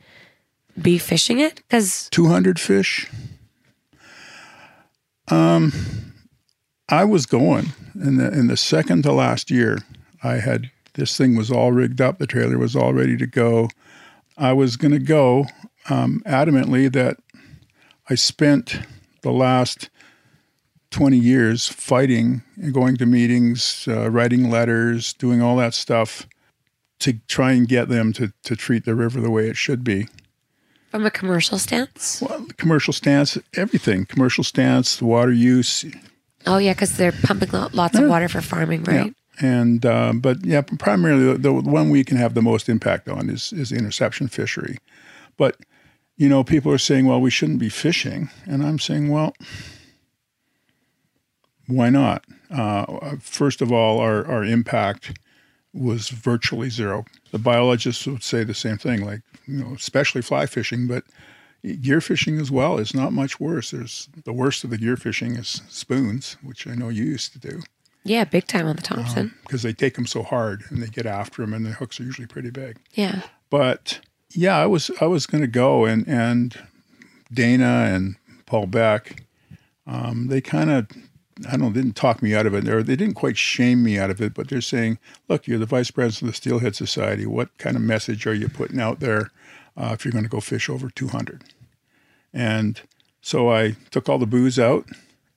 [0.80, 1.56] be fishing it?
[1.56, 3.10] Because 200 fish.
[5.30, 5.72] Um,
[6.90, 9.80] I was going in the in the second to last year.
[10.22, 12.20] I had this thing was all rigged up.
[12.20, 13.70] The trailer was all ready to go.
[14.38, 15.46] I was going to go
[15.90, 17.18] um, adamantly that
[18.10, 18.80] I spent
[19.22, 19.90] the last
[20.94, 26.28] 20 years fighting and going to meetings, uh, writing letters, doing all that stuff
[27.00, 30.08] to try and get them to, to treat the river the way it should be.
[30.92, 32.22] from a commercial stance?
[32.22, 34.06] Well, commercial stance, everything.
[34.06, 35.84] Commercial stance, water use,
[36.46, 39.14] Oh, yeah, because they're pumping lo- lots of water for farming, right?
[39.42, 43.30] and uh, but yeah, primarily the, the one we can have the most impact on
[43.30, 44.78] is is interception fishery.
[45.38, 45.56] But
[46.18, 49.34] you know, people are saying, well, we shouldn't be fishing, and I'm saying, well,
[51.68, 52.26] why not?
[52.52, 55.18] Uh, first of all, our our impact
[55.74, 57.04] was virtually zero.
[57.32, 61.04] The biologists would say the same thing, like you know, especially fly fishing, but
[61.82, 63.72] gear fishing as well is not much worse.
[63.72, 67.40] There's the worst of the gear fishing is spoons, which I know you used to
[67.40, 67.62] do
[68.04, 69.34] Yeah, big time on the Thompson.
[69.44, 72.04] because they take them so hard and they get after them, and the hooks are
[72.04, 72.78] usually pretty big.
[72.94, 73.22] yeah.
[73.50, 74.00] But
[74.36, 76.56] yeah, I was I was going to go, and and
[77.34, 79.24] Dana and Paul Beck,
[79.88, 80.88] um, they kind of
[81.48, 83.98] I don't know, didn't talk me out of it, or they didn't quite shame me
[83.98, 87.26] out of it, but they're saying, look, you're the vice president of the Steelhead Society.
[87.26, 89.32] What kind of message are you putting out there
[89.76, 91.44] uh, if you're going to go fish over 200?
[92.34, 92.82] And
[93.22, 94.86] so I took all the booze out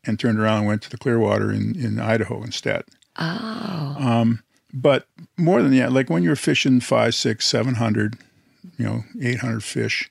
[0.04, 2.84] and turned around and went to the Clearwater in, in Idaho instead.
[3.18, 4.36] Oh.
[4.72, 5.06] But
[5.38, 8.18] more than that, like when you're fishing five, six, seven hundred,
[8.76, 10.10] you know, eight hundred fish,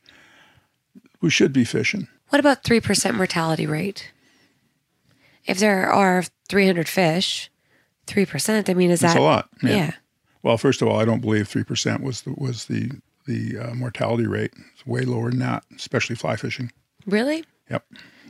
[1.21, 2.07] we should be fishing.
[2.29, 4.11] What about 3% mortality rate?
[5.45, 7.51] If there are 300 fish,
[8.07, 9.49] 3%, I mean, is That's that a lot.
[9.61, 9.91] Yeah.
[10.45, 12.91] Well, first of all, I don't believe three percent was the was the
[13.25, 14.53] the uh, mortality rate.
[14.73, 16.71] It's way lower than that, especially fly fishing.
[17.07, 17.43] Really?
[17.71, 17.83] Yep.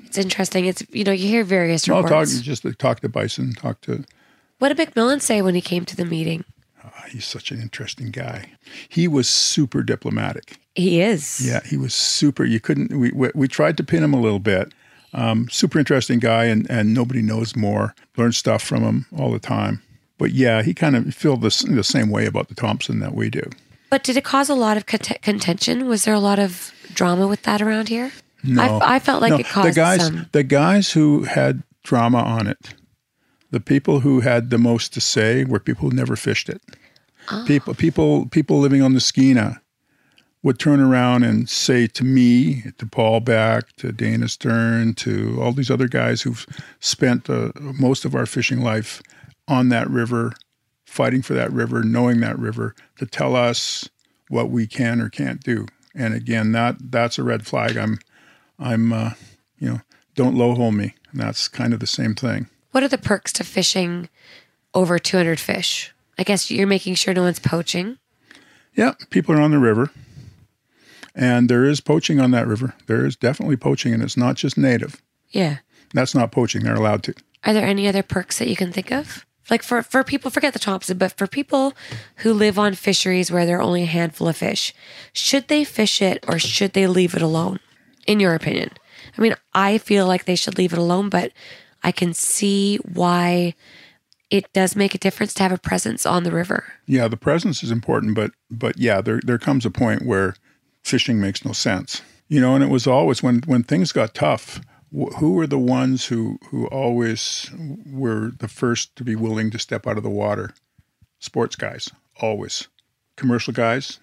[0.06, 0.66] It's interesting.
[0.66, 2.34] It's, you know, you hear various reports.
[2.34, 3.52] talk just to talk to Bison.
[3.54, 4.06] Talk to.
[4.60, 6.46] what did McMillan say when he came to the meeting?
[6.82, 8.52] Uh, he's such an interesting guy.
[8.88, 10.58] He was super diplomatic.
[10.74, 11.46] He is.
[11.46, 12.46] Yeah, he was super.
[12.46, 12.98] You couldn't.
[12.98, 14.72] We we, we tried to pin him a little bit.
[15.16, 17.96] Um, super interesting guy, and and nobody knows more.
[18.18, 19.82] Learn stuff from him all the time.
[20.18, 23.30] But yeah, he kind of felt the, the same way about the Thompson that we
[23.30, 23.44] do.
[23.90, 25.88] But did it cause a lot of cont- contention?
[25.88, 28.12] Was there a lot of drama with that around here?
[28.44, 30.06] No, I, I felt like no, it caused the guys.
[30.06, 30.28] some.
[30.32, 32.76] The guys who had drama on it,
[33.52, 36.62] the people who had the most to say were people who never fished it.
[37.32, 37.44] Oh.
[37.48, 39.60] People, people, people living on the Skeena
[40.46, 45.52] would turn around and say to me, to Paul Back, to Dana Sturn, to all
[45.52, 46.46] these other guys who've
[46.80, 49.02] spent uh, most of our fishing life
[49.48, 50.34] on that river,
[50.86, 53.90] fighting for that river, knowing that river, to tell us
[54.30, 55.66] what we can or can't do.
[55.96, 57.76] And again, that that's a red flag.
[57.76, 57.98] I'm,
[58.60, 59.12] I'm, uh,
[59.58, 59.82] you know,
[60.14, 60.94] don't low hole me.
[61.12, 62.52] And that's kind of the same thing.
[62.70, 64.10] What are the perks to fishing
[64.76, 65.92] over 200 fish?
[66.20, 67.98] I guess you're making sure no one's poaching.
[68.76, 69.90] Yeah, people are on the river,
[71.16, 72.76] and there is poaching on that river.
[72.88, 75.02] There is definitely poaching, and it's not just native.
[75.30, 75.58] Yeah.
[75.94, 76.64] That's not poaching.
[76.64, 77.14] They're allowed to.
[77.44, 79.26] Are there any other perks that you can think of?
[79.50, 81.74] Like for, for people, forget the Thompson, but for people
[82.18, 84.74] who live on fisheries where there are only a handful of fish,
[85.14, 87.60] should they fish it or should they leave it alone,
[88.08, 88.72] in your opinion?
[89.18, 91.32] I mean, I feel like they should leave it alone, but
[91.84, 93.54] I can see why
[94.32, 96.74] it does make a difference to have a presence on the river.
[96.88, 100.36] Yeah, the presence is important, but but yeah, there there comes a point where
[100.86, 102.02] fishing makes no sense.
[102.28, 104.62] You know, and it was always when when things got tough.
[104.92, 107.50] wh- Who were the ones who who always
[107.92, 110.54] were the first to be willing to step out of the water?
[111.20, 111.90] Sports guys,
[112.22, 112.68] always.
[113.16, 114.00] Commercial guys,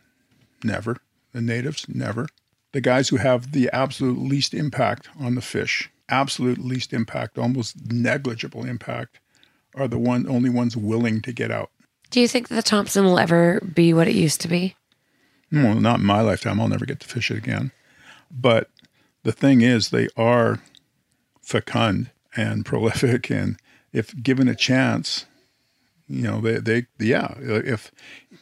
[0.65, 0.97] never.
[1.33, 2.27] The natives, never.
[2.73, 7.91] The guys who have the absolute least impact on the fish, absolute least impact, almost
[7.93, 9.19] negligible impact,
[9.75, 11.71] are the one only ones willing to get out.
[12.11, 14.75] Do you think the Thompson will ever be what it used to be?
[15.53, 16.61] Well, not in my lifetime.
[16.61, 17.73] I'll never get to fish it again.
[18.31, 18.71] But
[19.23, 20.61] the thing is, they are
[21.43, 23.59] fecund and prolific, and
[23.93, 25.27] if given a chance,
[26.09, 27.93] you know, they, they, yeah, if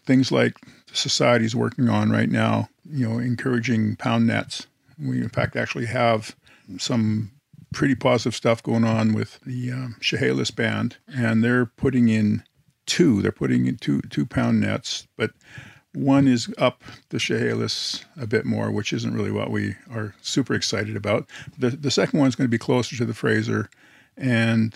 [0.07, 0.55] things like
[0.93, 4.67] society's working on right now, you know, encouraging pound nets,
[4.99, 6.37] we in fact actually have
[6.79, 7.33] some
[7.73, 12.43] pretty positive stuff going on with the um, Chehalis band, and they're putting in
[12.87, 13.23] two.
[13.23, 15.31] They're putting in two two pound nets, but
[15.93, 20.55] one is up the Chehalis a bit more, which isn't really what we are super
[20.55, 21.29] excited about.
[21.59, 23.69] The the second is going to be closer to the Fraser,
[24.17, 24.75] and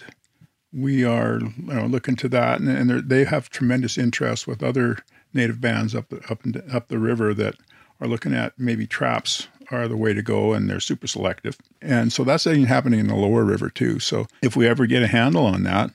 [0.72, 4.98] we are you know, looking to that, and, and they have tremendous interest with other
[5.32, 7.54] native bands up the, up up the river that
[8.00, 11.56] are looking at maybe traps are the way to go, and they're super selective.
[11.80, 13.98] And so that's happening in the lower river too.
[13.98, 15.90] So if we ever get a handle on that,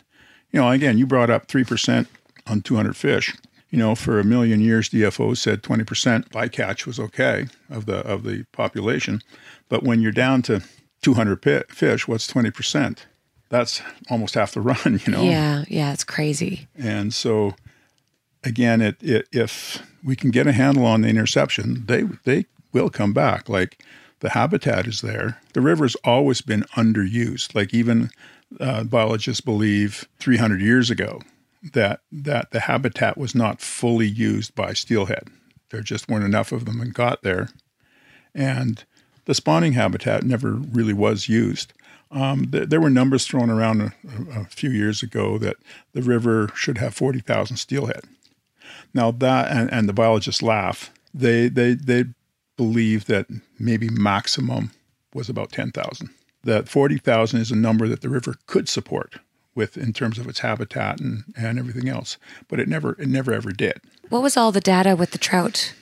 [0.52, 2.08] you know, again, you brought up three percent
[2.48, 3.36] on 200 fish.
[3.70, 8.24] You know, for a million years, DFO said 20% bycatch was okay of the of
[8.24, 9.22] the population,
[9.70, 10.64] but when you're down to
[11.04, 13.00] 200 pi- fish, what's 20%?
[13.50, 15.00] That's almost half the run.
[15.06, 16.68] You know, Yeah, yeah, it's crazy.
[16.78, 17.56] and so,
[18.44, 22.90] again, it, it if we can get a handle on the interception, they they will
[22.90, 23.50] come back.
[23.50, 23.84] Like
[24.22, 25.40] the habitat is there.
[25.54, 27.56] The river's always been underused.
[27.56, 28.10] Like even
[28.60, 31.22] uh, biologists believe 300 years ago
[31.62, 35.28] that that the habitat was not fully used by steelhead.
[35.72, 37.50] There just weren't enough of them and got there,
[38.34, 38.84] and
[39.26, 41.74] the spawning habitat never really was used.
[42.12, 43.94] Um, th- there were numbers thrown around a,
[44.34, 45.58] a, few years ago that
[45.94, 48.06] the river should have 40,000 steelhead.
[48.96, 52.06] Now that, and, and the biologists laugh, they, they, they
[52.58, 53.28] believe that
[53.60, 54.72] maybe maximum
[55.14, 56.10] was about 10,000.
[56.44, 59.20] That 40,000 is a number that the river could support
[59.60, 62.18] with in terms of its habitat and, and everything else,
[62.48, 63.82] but it never it never ever did.
[64.08, 65.74] What was all the data with the trout?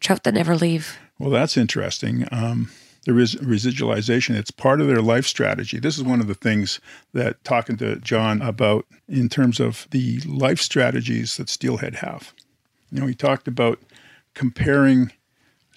[0.00, 0.98] Trout that never leave.
[1.18, 2.26] Well, that's interesting.
[2.32, 2.70] Um,
[3.06, 4.34] there is residualization.
[4.34, 5.78] It's part of their life strategy.
[5.78, 6.80] This is one of the things
[7.14, 12.34] that talking to John about in terms of the life strategies that steelhead have.
[12.90, 13.78] You know, he talked about
[14.34, 15.12] comparing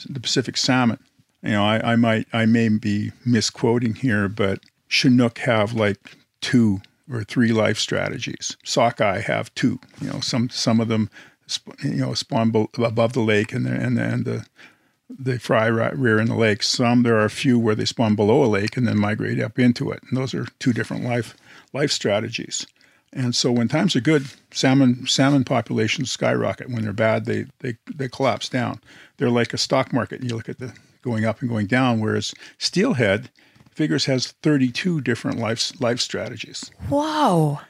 [0.10, 1.00] the Pacific salmon.
[1.44, 6.82] You know, I, I might I may be misquoting here, but Chinook have like two
[7.12, 8.58] or three life strategies.
[8.64, 9.80] Sockeye have two.
[10.02, 11.10] You know, some some of them,
[11.84, 14.46] you know, spawn above the lake and the, and the, and the
[15.10, 16.64] they fry rear in the lake.
[16.64, 19.60] Some there are a few where they spawn below a lake and then migrate up
[19.60, 20.02] into it.
[20.10, 21.36] And those are two different life
[21.72, 22.66] life strategies.
[23.12, 26.70] And so when times are good, salmon salmon populations skyrocket.
[26.70, 28.80] When they're bad, they they they collapse down.
[29.18, 30.24] They're like a stock market.
[30.24, 32.00] You look at the going up and going down.
[32.00, 33.30] Whereas steelhead
[33.74, 36.72] figures has 32 different life life strategies.
[36.90, 37.62] Wow.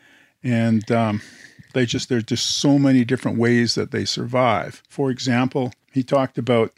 [0.44, 1.22] And um,
[1.74, 4.84] they just there's just so many different ways that they survive.
[4.90, 6.74] For example, he talked about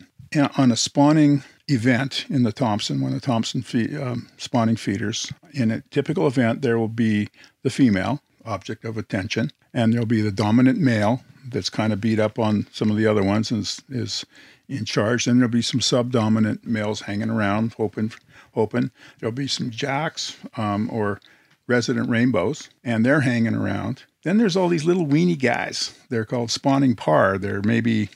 [0.58, 5.72] on a spawning event in the Thompson, when the Thompson fe- um, spawning feeders, in
[5.72, 7.30] a typical event, there will be
[7.64, 12.20] the female object of attention, and there'll be the dominant male that's kind of beat
[12.20, 14.26] up on some of the other ones and is, is
[14.68, 15.26] in charge.
[15.26, 18.12] Then there'll be some subdominant males hanging around, hoping,
[18.56, 18.90] hoping.
[19.20, 21.20] There'll be some jacks um, or
[21.68, 24.04] resident rainbows, and they're hanging around.
[24.24, 25.98] Then there's all these little weenie guys.
[26.10, 27.38] They're called spawning parr.
[27.38, 28.10] They're maybe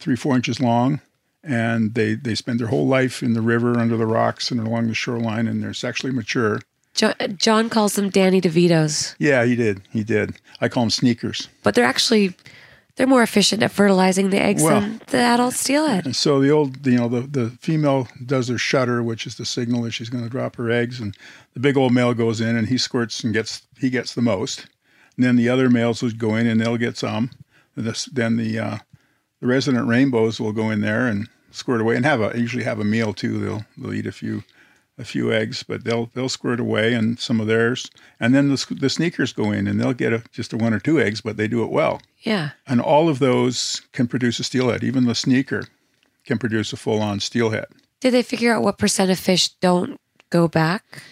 [0.00, 1.00] three, four inches long,
[1.42, 4.88] and they, they spend their whole life in the river, under the rocks, and along
[4.88, 6.60] the shoreline, and they're sexually mature.
[6.94, 9.16] John, John calls them Danny DeVito's.
[9.18, 9.82] Yeah, he did.
[9.90, 10.36] He did.
[10.60, 11.48] I call them sneakers.
[11.62, 12.34] But they're actually
[12.96, 16.04] they're more efficient at fertilizing the eggs well, than the adult steelhead.
[16.04, 19.44] And so the old, you know, the, the female does her shutter, which is the
[19.44, 21.16] signal that she's going to drop her eggs, and
[21.54, 24.66] the big old male goes in and he squirts and gets he gets the most.
[25.16, 27.30] And then the other males will go in and they'll get some.
[27.76, 28.78] This, then the uh,
[29.40, 32.80] the resident rainbows will go in there and squirt away and have a usually have
[32.80, 33.38] a meal too.
[33.38, 34.44] They'll they'll eat a few
[34.98, 38.76] a few eggs, but they'll they'll squirt away and some of theirs, and then the,
[38.80, 41.36] the sneakers go in and they'll get a, just a one or two eggs, but
[41.36, 42.00] they do it well.
[42.20, 44.84] Yeah, and all of those can produce a steelhead.
[44.84, 45.64] Even the sneaker
[46.24, 47.66] can produce a full on steelhead.
[48.00, 51.02] Did they figure out what percent of fish don't go back?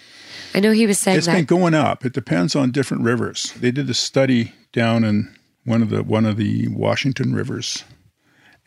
[0.55, 1.35] I know he was saying it's that.
[1.35, 2.05] been going up.
[2.05, 3.53] It depends on different rivers.
[3.53, 7.85] They did a study down in one of the one of the Washington rivers,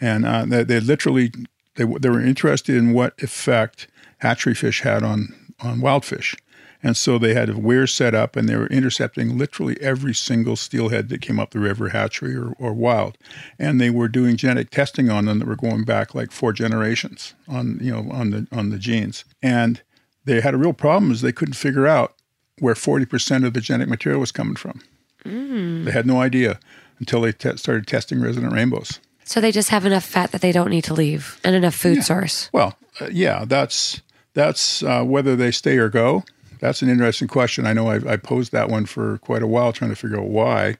[0.01, 1.31] and uh, they, they literally
[1.75, 3.87] they they were interested in what effect
[4.19, 6.35] hatchery fish had on on wild fish.
[6.83, 10.55] And so they had a weir set up and they were intercepting literally every single
[10.55, 13.17] steelhead that came up the river, hatchery or, or wild.
[13.57, 17.33] And they were doing genetic testing on them that were going back like four generations
[17.47, 19.25] on, you know, on the on the genes.
[19.41, 19.81] And
[20.25, 22.13] they had a real problem is they couldn't figure out
[22.59, 24.81] where 40% of the genetic material was coming from.
[25.25, 25.85] Mm.
[25.85, 26.59] They had no idea
[26.99, 28.99] until they te- started testing resident rainbows.
[29.23, 31.97] So they just have enough fat that they don't need to leave and enough food
[31.97, 32.03] yeah.
[32.03, 32.49] source.
[32.53, 34.01] Well, uh, yeah, that's
[34.35, 36.23] that's uh, whether they stay or go.
[36.59, 37.65] That's an interesting question.
[37.65, 40.27] I know I, I, posed that one for quite a while, trying to figure out
[40.27, 40.77] why,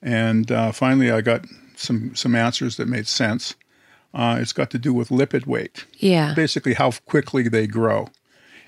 [0.00, 1.44] and uh, finally I got
[1.74, 3.54] some some answers that made sense.
[4.14, 5.84] Uh, it's got to do with lipid weight.
[5.98, 6.32] Yeah.
[6.34, 8.08] Basically, how quickly they grow.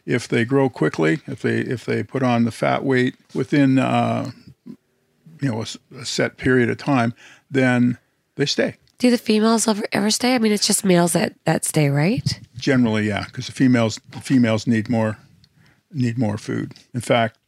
[0.05, 4.31] If they grow quickly, if they if they put on the fat weight within uh,
[4.67, 7.15] you know a, a set period of time,
[7.51, 7.99] then
[8.37, 8.77] they stay.
[9.01, 10.35] Do the females ever, ever stay?
[10.35, 12.39] I mean, it's just males that, that stay, right?
[12.57, 15.17] Generally, yeah, because the females the females need more
[15.91, 16.75] need more food.
[16.93, 17.39] In fact,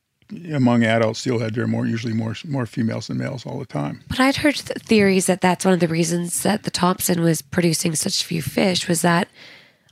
[0.50, 4.02] among adult steelhead, there are more usually more more females than males all the time.
[4.08, 7.94] But I'd heard theories that that's one of the reasons that the Thompson was producing
[7.96, 9.28] such few fish was that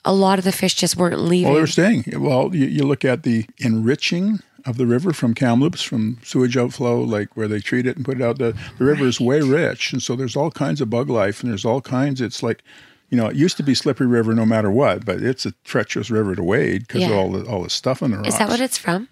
[0.03, 1.49] a lot of the fish just weren't leaving.
[1.49, 2.05] Well, they were staying.
[2.16, 7.01] Well, you, you look at the enriching of the river from Kamloops, from sewage outflow,
[7.01, 8.38] like where they treat it and put it out.
[8.38, 9.92] The, the river is way rich.
[9.92, 12.62] And so there's all kinds of bug life and there's all kinds, it's like,
[13.09, 16.11] you know, it used to be slippery river no matter what, but it's a treacherous
[16.11, 17.11] river to wade because yeah.
[17.11, 18.28] of all the, all the stuff in the rocks.
[18.28, 19.09] Is that what it's from?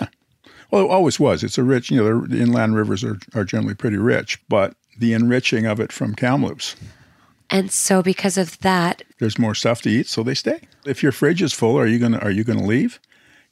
[0.00, 0.08] Yeah.
[0.70, 1.42] Well, it always was.
[1.42, 5.12] It's a rich, you know, the inland rivers are, are generally pretty rich, but the
[5.12, 6.76] enriching of it from Kamloops.
[7.50, 10.60] And so because of that, there's more stuff to eat, so they stay.
[10.86, 12.98] If your fridge is full, are you gonna are you gonna leave?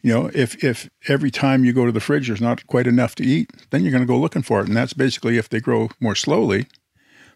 [0.03, 3.15] You know, if if every time you go to the fridge there's not quite enough
[3.17, 5.61] to eat, then you're going to go looking for it, and that's basically if they
[5.61, 6.67] grow more slowly,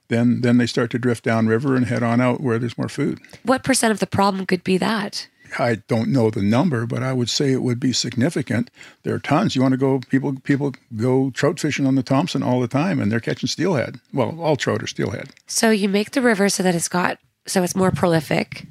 [0.09, 3.21] then then they start to drift downriver and head on out where there's more food.
[3.43, 5.29] What percent of the problem could be that?
[5.59, 8.71] I don't know the number, but I would say it would be significant.
[9.05, 9.55] There are tons.
[9.55, 10.01] You want to go?
[10.09, 14.01] People people go trout fishing on the Thompson all the time, and they're catching steelhead.
[14.13, 15.31] Well, all trout are steelhead.
[15.47, 18.67] So you make the river so that it's got so it's more prolific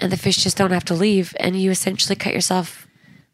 [0.00, 2.88] and the fish just don't have to leave, and you essentially cut yourself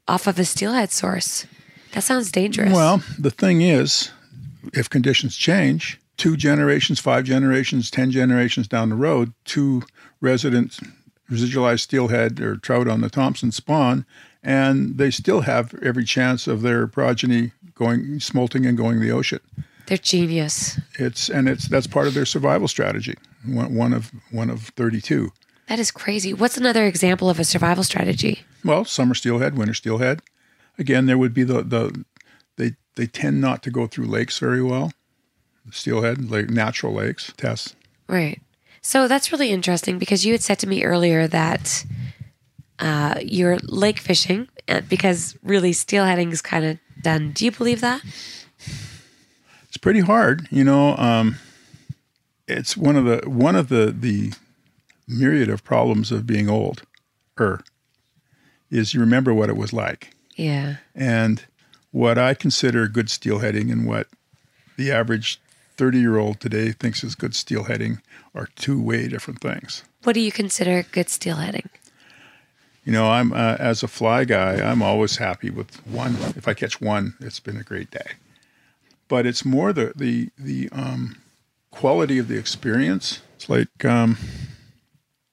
[0.09, 1.46] off of a steelhead source.
[1.92, 2.72] That sounds dangerous.
[2.72, 4.11] Well, the thing is,
[4.74, 9.82] if conditions change, two generations, five generations, 10 generations down the road, two
[10.20, 10.78] resident
[11.30, 14.06] residualized steelhead or trout on the Thompson spawn,
[14.42, 19.40] and they still have every chance of their progeny going smolting and going the ocean.
[19.86, 20.78] They're genius.
[20.98, 23.16] It's and it's that's part of their survival strategy.
[23.46, 25.32] One, one of one of 32.
[25.68, 26.34] That is crazy.
[26.34, 28.42] What's another example of a survival strategy?
[28.64, 30.22] Well, summer steelhead, winter steelhead.
[30.78, 32.04] Again, there would be the the
[32.56, 34.92] they they tend not to go through lakes very well.
[35.70, 37.76] Steelhead, like natural lakes, tests.
[38.09, 38.40] Right.
[38.80, 41.84] So that's really interesting because you had said to me earlier that
[42.78, 47.32] uh, you're lake fishing uh, because really steelheading is kind of done.
[47.32, 48.02] Do you believe that?
[49.68, 50.96] It's pretty hard, you know.
[50.96, 51.36] Um,
[52.46, 54.32] it's one of the one of the the
[55.06, 56.82] myriad of problems of being old,
[57.38, 57.62] er,
[58.70, 60.14] is you remember what it was like.
[60.36, 60.76] Yeah.
[60.94, 61.44] And
[61.90, 64.08] what I consider good steelheading and what
[64.76, 65.40] the average
[65.76, 68.00] 30 year old today thinks is good steelheading
[68.34, 69.84] are two way different things.
[70.02, 71.68] What do you consider good steelheading?
[72.84, 76.16] You know, I'm uh, as a fly guy, I'm always happy with one.
[76.36, 78.12] If I catch one, it's been a great day.
[79.08, 81.16] But it's more the the the um,
[81.70, 83.20] quality of the experience.
[83.36, 84.16] It's like um,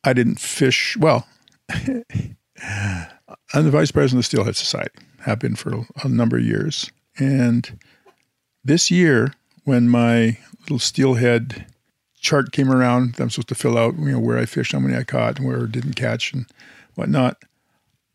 [0.04, 1.28] I didn't fish well.
[3.54, 4.96] I'm the vice president of the Steelhead Society.
[5.22, 7.80] Have been for a number of years, and
[8.64, 9.34] this year
[9.64, 11.66] when my little steelhead
[12.20, 14.80] chart came around, that I'm supposed to fill out, you know, where I fished, how
[14.80, 16.46] many I caught, and where I didn't catch, and
[16.96, 17.38] whatnot.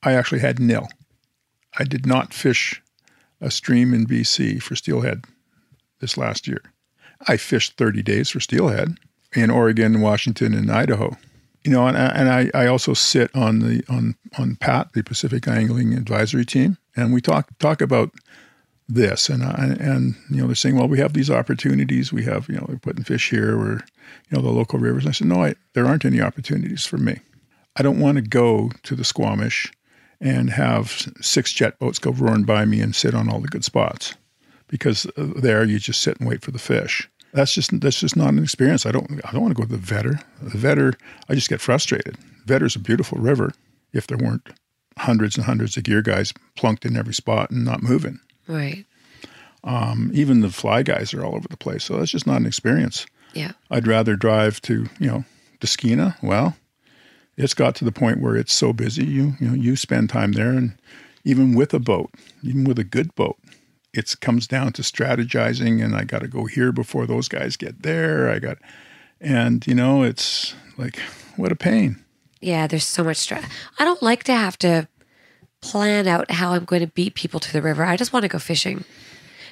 [0.02, 0.88] I actually had nil.
[1.78, 2.82] I did not fish
[3.40, 5.24] a stream in BC for steelhead
[6.00, 6.62] this last year.
[7.28, 8.96] I fished 30 days for steelhead
[9.34, 11.16] in Oregon, Washington, and Idaho.
[11.64, 15.46] You know, and, and I, I also sit on the on on PAT, the Pacific
[15.46, 18.10] Angling Advisory Team, and we talk talk about
[18.88, 19.28] this.
[19.28, 22.12] And uh, and you know they're saying well we have these opportunities.
[22.12, 23.58] We have you know we're putting fish here.
[23.58, 23.84] Or
[24.28, 25.04] you know the local rivers.
[25.04, 27.20] And I said no I, there aren't any opportunities for me.
[27.76, 29.72] I don't want to go to the Squamish
[30.20, 33.64] and have six jet boats go roaring by me and sit on all the good
[33.64, 34.14] spots
[34.68, 38.16] because uh, there you just sit and wait for the fish that's just that's just
[38.16, 40.20] not an experience I don't I don't want to go to the Vedder.
[40.42, 40.94] the Vedder
[41.28, 42.16] I just get frustrated
[42.46, 43.52] Vedder's a beautiful river
[43.92, 44.48] if there weren't
[44.98, 48.84] hundreds and hundreds of gear guys plunked in every spot and not moving Right.
[49.64, 51.84] um, even the fly guys are all over the place.
[51.84, 53.06] So that's just not an experience.
[53.34, 53.52] Yeah.
[53.70, 55.24] I'd rather drive to, you know,
[55.60, 56.16] Daskina.
[56.22, 56.56] Well,
[57.36, 59.04] it's got to the point where it's so busy.
[59.04, 60.72] You, you know, you spend time there and
[61.24, 62.10] even with a boat,
[62.42, 63.36] even with a good boat,
[63.92, 67.82] it comes down to strategizing and I got to go here before those guys get
[67.82, 68.30] there.
[68.30, 68.58] I got,
[69.20, 70.98] and you know, it's like,
[71.36, 72.02] what a pain.
[72.40, 73.44] Yeah, there's so much stress.
[73.78, 74.88] I don't like to have to
[75.60, 77.84] plan out how I'm going to beat people to the river.
[77.84, 78.84] I just want to go fishing.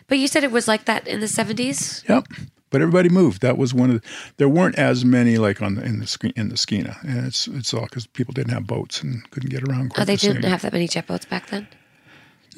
[0.07, 2.09] But you said it was like that in the 70s?
[2.09, 2.29] Yep.
[2.71, 3.43] But everybody moved.
[3.43, 6.51] That was one of the, there weren't as many like on the, in the in
[6.51, 9.93] the Skeena, and it's it's all because people didn't have boats and couldn't get around.
[9.97, 11.67] Oh, they the didn't have that many jet boats back then?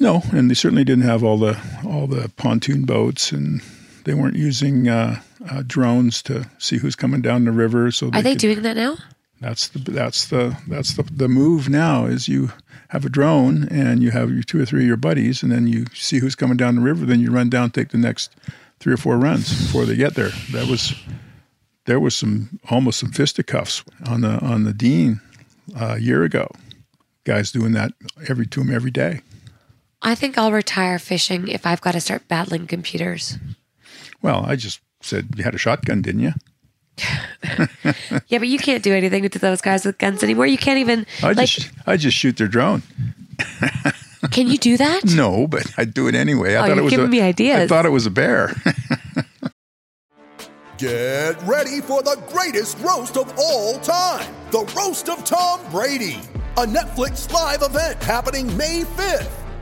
[0.01, 3.61] No, and they certainly didn't have all the all the pontoon boats, and
[4.03, 7.91] they weren't using uh, uh, drones to see who's coming down the river.
[7.91, 8.97] So Are they could- doing that now?
[9.39, 12.51] That's the that's the that's the the move now is you
[12.89, 15.67] have a drone and you have your two or three of your buddies, and then
[15.67, 17.05] you see who's coming down the river.
[17.05, 18.31] Then you run down, take the next
[18.79, 20.29] three or four runs before they get there.
[20.51, 20.93] That was
[21.85, 25.21] there was some almost some fisticuffs on the on the Dean
[25.79, 26.47] uh, a year ago.
[27.23, 27.93] Guys doing that
[28.27, 29.21] every to 'em every day.
[30.01, 33.37] I think I'll retire fishing if I've got to start battling computers.
[34.21, 36.33] Well, I just said you had a shotgun, didn't you?
[38.27, 40.45] Yeah, but you can't do anything to those guys with guns anymore.
[40.45, 41.49] You can't even I like.
[41.49, 42.83] just I just shoot their drone.
[44.31, 45.01] Can you do that?
[45.05, 46.55] No, but I'd do it anyway.
[46.55, 47.59] I Oh, thought you're it was giving a, me ideas.
[47.59, 48.53] I thought it was a bear.
[50.77, 56.19] Get ready for the greatest roast of all time the Roast of Tom Brady,
[56.57, 59.31] a Netflix live event happening May 5th.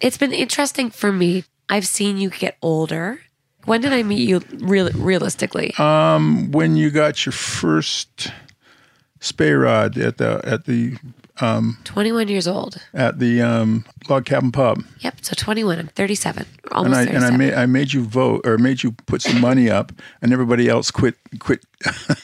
[0.00, 1.44] It's been interesting for me.
[1.68, 3.20] I've seen you get older.
[3.64, 5.74] When did I meet you real, realistically?
[5.78, 8.32] Um, when you got your first
[9.20, 10.96] Spey rod at the at the
[11.84, 12.76] 21 years old.
[12.94, 15.18] at the um, log cabin pub, Yep.
[15.22, 15.78] So 21.
[15.78, 16.46] I'm 37.
[16.46, 19.40] and Almost I and I made I made you vote or made you put some
[19.40, 19.92] money up,
[20.22, 21.64] and everybody else quit quit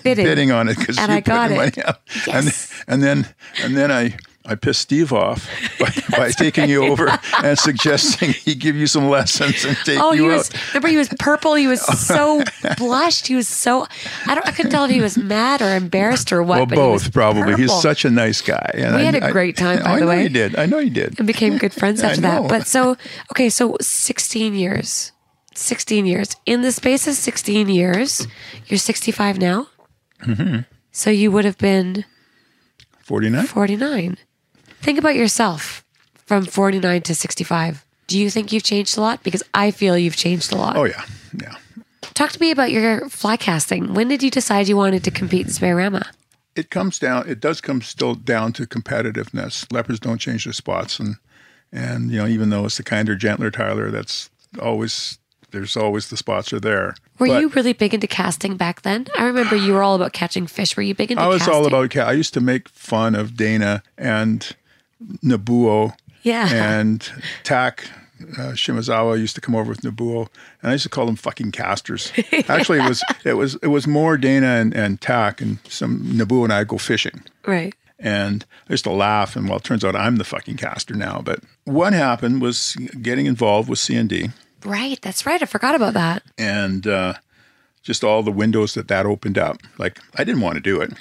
[0.02, 0.24] Bidding.
[0.24, 1.58] bidding on it because you I put got the it.
[1.58, 2.00] money up,
[2.32, 2.72] and Yes.
[2.88, 3.26] and then
[3.62, 4.16] and then I.
[4.46, 7.08] I pissed Steve off by, by taking you over
[7.42, 10.50] and suggesting he give you some lessons and take Oh, he you was.
[10.54, 10.60] out.
[10.74, 11.54] Remember, he was purple.
[11.54, 12.42] He was so
[12.76, 13.26] blushed.
[13.26, 13.86] He was so.
[14.26, 14.46] I don't.
[14.46, 16.56] I couldn't tell if he was mad or embarrassed or what.
[16.58, 17.54] Well, but he was both probably.
[17.56, 18.70] He's such a nice guy.
[18.74, 20.22] And We I- had a great time, by I the know way.
[20.24, 20.56] you did.
[20.56, 21.18] I know you did.
[21.18, 22.46] and became good friends after that.
[22.48, 22.96] But so
[23.32, 25.12] okay, so 16 years.
[25.54, 26.34] 16 years.
[26.46, 28.26] In the space of 16 years,
[28.66, 29.68] you're 65 now.
[30.22, 30.60] Mm-hmm.
[30.90, 32.04] So you would have been
[32.98, 33.46] 49?
[33.46, 34.18] 49.
[34.84, 35.84] Think about yourself
[36.26, 37.84] from 49 to 65.
[38.06, 39.22] Do you think you've changed a lot?
[39.22, 40.76] Because I feel you've changed a lot.
[40.76, 41.04] Oh, yeah.
[41.40, 41.54] Yeah.
[42.12, 43.94] Talk to me about your fly casting.
[43.94, 46.04] When did you decide you wanted to compete in Spey-O-Rama?
[46.54, 49.70] It comes down, it does come still down to competitiveness.
[49.72, 51.00] Leopards don't change their spots.
[51.00, 51.16] And,
[51.72, 54.30] and you know, even though it's the kinder, gentler Tyler, that's
[54.60, 55.18] always,
[55.50, 56.94] there's always the spots are there.
[57.18, 59.06] Were But you really big into casting back then?
[59.18, 60.76] I remember you were all about catching fish.
[60.76, 61.54] Were you big into I was casting?
[61.54, 64.54] all about, ca- I used to make fun of Dana and
[65.22, 66.48] Nobuo Yeah.
[66.52, 67.10] and
[67.42, 67.84] Tak
[68.38, 70.28] uh, Shimazawa used to come over with Nobuo,
[70.62, 72.12] and I used to call them fucking casters.
[72.48, 76.44] Actually, it was it was it was more Dana and, and Tak and some Nobuo
[76.44, 77.74] and I go fishing, Right.
[77.98, 79.36] and I used to laugh.
[79.36, 81.20] And well, it turns out I'm the fucking caster now.
[81.22, 84.32] But what happened was getting involved with CND
[84.64, 84.98] Right.
[85.02, 85.42] That's right.
[85.42, 86.22] I forgot about that.
[86.38, 87.14] and uh,
[87.82, 89.58] just all the windows that that opened up.
[89.76, 90.92] Like I didn't want to do it.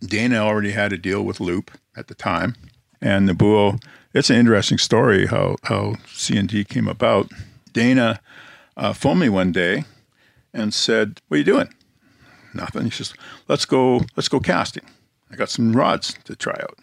[0.00, 2.54] Dana already had a deal with Loop at the time,
[3.00, 3.82] and Nobuo.
[4.12, 5.96] It's an interesting story how how
[6.28, 7.30] D came about.
[7.72, 8.20] Dana
[8.76, 9.84] uh, phoned me one day
[10.52, 11.72] and said, "What are you doing?"
[12.54, 12.84] Nothing.
[12.84, 13.14] He says,
[13.48, 14.02] "Let's go.
[14.16, 14.84] Let's go casting.
[15.30, 16.78] I got some rods to try out."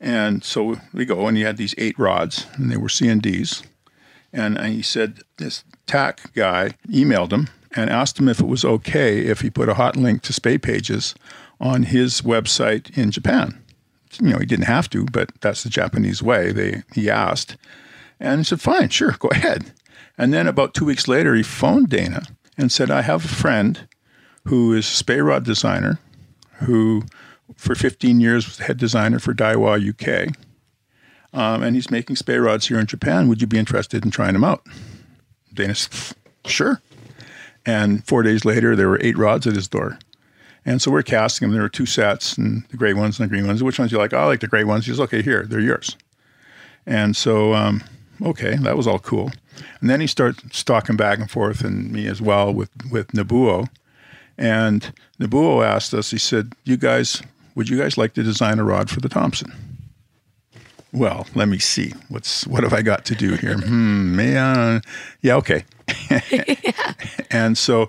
[0.00, 3.62] And so we go, and he had these eight rods, and they were C and.
[4.32, 9.20] And he said this Tak guy emailed him and asked him if it was okay
[9.20, 11.14] if he put a hot link to Speypages
[11.60, 13.63] on his website in Japan.
[14.20, 16.52] You know, he didn't have to, but that's the Japanese way.
[16.52, 17.56] They he asked,
[18.20, 19.72] and he said, "Fine, sure, go ahead."
[20.16, 22.22] And then about two weeks later, he phoned Dana
[22.56, 23.88] and said, "I have a friend
[24.44, 25.98] who is a Spey rod designer,
[26.64, 27.02] who
[27.56, 30.34] for 15 years was the head designer for Daiwa UK."
[31.34, 33.28] um, and he's making Spey rods here in Japan.
[33.28, 34.64] Would you be interested in trying them out?
[35.52, 36.80] Dana said, sure.
[37.66, 39.98] And four days later, there were eight rods at his door.
[40.66, 41.52] And so we're casting them.
[41.52, 43.62] There were two sets, and the gray ones and the green ones.
[43.62, 44.12] Which ones you like?
[44.12, 44.86] Oh, I like the gray ones.
[44.86, 45.96] He says, okay, here, they're yours.
[46.86, 47.82] And so, um,
[48.22, 49.30] okay, that was all cool.
[49.80, 53.68] And then he starts stalking back and forth, and me as well with with Nobuo.
[54.36, 56.10] And Nobuo asked us.
[56.10, 57.22] He said, "You guys,
[57.54, 59.52] would you guys like to design a rod for the Thompson?"
[60.92, 61.92] Well, let me see.
[62.08, 63.58] What's what have I got to do here?
[63.58, 64.82] hmm, man.
[65.22, 65.64] Yeah, okay.
[66.30, 66.94] yeah.
[67.30, 67.88] and so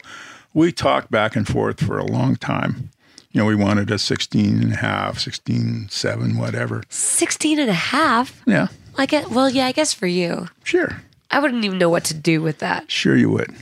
[0.56, 2.90] we talked back and forth for a long time.
[3.32, 6.82] You know, we wanted a 16 and a half, 16, 7, whatever.
[6.90, 8.42] 16 and a half?
[8.48, 10.48] Yeah, I get, well, yeah, I guess for you.
[10.64, 11.02] sure.
[11.30, 12.90] I wouldn't even know what to do with that.
[12.90, 13.54] Sure you would.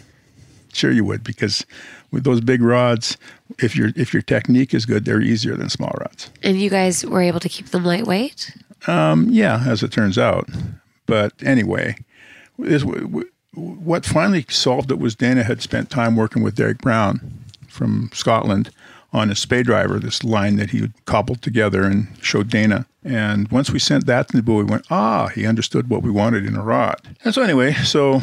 [0.73, 1.65] Sure you would because
[2.11, 3.17] with those big rods,
[3.59, 6.29] if your if your technique is good, they're easier than small rods.
[6.43, 8.55] And you guys were able to keep them lightweight?
[8.85, 10.47] Um, Yeah, as it turns out.
[11.05, 11.95] But anyway,
[12.59, 12.83] is
[13.53, 18.71] what finally solved it was Dana had spent time working with Derek Brown from Scotland
[19.11, 22.87] on a Spey driver, this line that he cobbled together and showed Dana.
[23.03, 26.09] And once we sent that to the boy, we went, ah, he understood what we
[26.09, 26.99] wanted in a rod.
[27.23, 28.21] And so anyway, so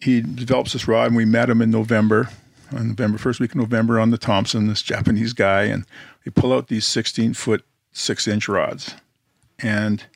[0.00, 2.28] he develops this rod, and we met him in November,
[2.72, 5.84] on November first week of November on the Thompson, this Japanese guy, and
[6.24, 8.96] we pull out these 16 foot, six inch rods,
[9.60, 10.06] and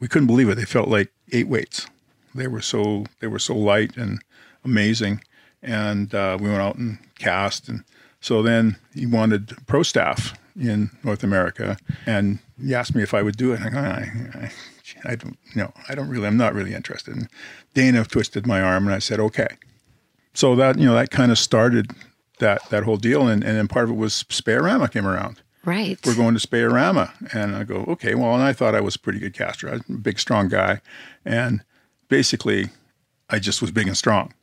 [0.00, 0.56] we couldn't believe it.
[0.56, 1.86] They felt like eight weights.
[2.34, 4.20] They were so they were so light and
[4.64, 5.22] amazing,
[5.62, 7.84] and uh, we went out and cast, and
[8.20, 11.76] so then he wanted pro staff in North America,
[12.06, 13.60] and he asked me if I would do it.
[13.60, 13.92] I I,
[14.34, 14.52] I,
[15.04, 15.72] I don't, know.
[15.88, 17.14] I don't really, I'm not really interested.
[17.14, 17.28] And
[17.74, 19.48] Dana twisted my arm and I said, okay.
[20.34, 21.90] So that, you know, that kind of started
[22.38, 23.26] that, that whole deal.
[23.26, 25.42] And, and then part of it was Spey-O-Rama came around.
[25.64, 25.98] Right.
[26.04, 27.12] We're going to Spey-O-Rama.
[27.32, 29.68] And I go, okay, well, and I thought I was a pretty good caster.
[29.68, 30.80] I was a big, strong guy.
[31.24, 31.62] And
[32.12, 32.68] basically,
[33.30, 34.34] I just was big and strong.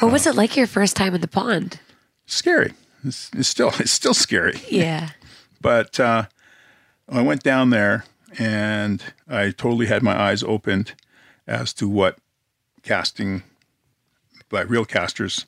[0.00, 1.78] What was it like your first time in the pond?
[2.26, 2.72] Scary.
[3.04, 4.60] It's, it's still, it's still scary.
[4.68, 5.10] Yeah.
[5.60, 6.24] But uh,
[7.08, 8.04] I went down there
[8.36, 10.94] and I totally had my eyes opened
[11.46, 12.18] as to what
[12.82, 13.44] casting
[14.48, 15.46] by real casters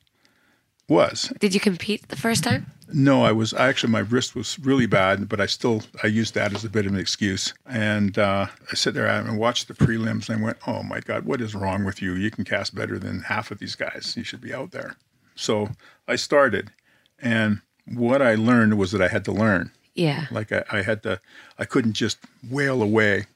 [0.89, 1.33] was.
[1.41, 2.67] Did you compete the first time?
[2.93, 6.55] No, I was actually my wrist was really bad, but I still I used that
[6.55, 7.55] as a bit of an excuse.
[7.67, 11.25] And uh, I sit there and watched the prelims, and I went, "Oh my God,
[11.25, 12.15] what is wrong with you?
[12.15, 14.15] You can cast better than half of these guys.
[14.17, 14.97] You should be out there."
[15.35, 15.71] So
[16.07, 16.73] I started,
[17.19, 19.73] and what I learned was that I had to learn.
[19.95, 20.27] Yeah.
[20.31, 21.21] Like I, I had to,
[21.59, 22.19] I couldn't just
[22.49, 23.27] wail away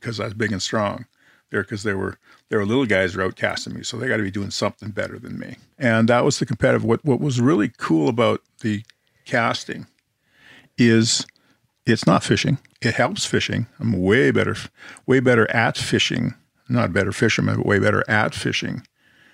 [0.00, 1.06] because I was big and strong
[1.50, 2.18] there because there were
[2.48, 4.90] there were little guys who were outcasting me, so they got to be doing something
[4.90, 5.56] better than me.
[5.78, 6.84] And that was the competitive.
[6.84, 8.82] What what was really cool about the
[9.24, 9.86] casting
[10.76, 11.26] is
[11.84, 12.58] it's not fishing.
[12.80, 13.66] It helps fishing.
[13.80, 14.56] I'm way better,
[15.06, 16.34] way better at fishing.
[16.70, 18.86] Not better fisherman, but way better at fishing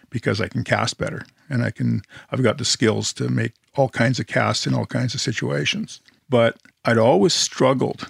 [0.09, 2.03] because I can cast better and I can.
[2.31, 6.01] I've got the skills to make all kinds of casts in all kinds of situations.
[6.29, 8.09] But I'd always struggled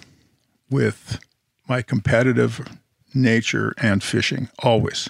[0.69, 1.19] with
[1.67, 2.67] my competitive
[3.15, 5.09] nature and fishing, always.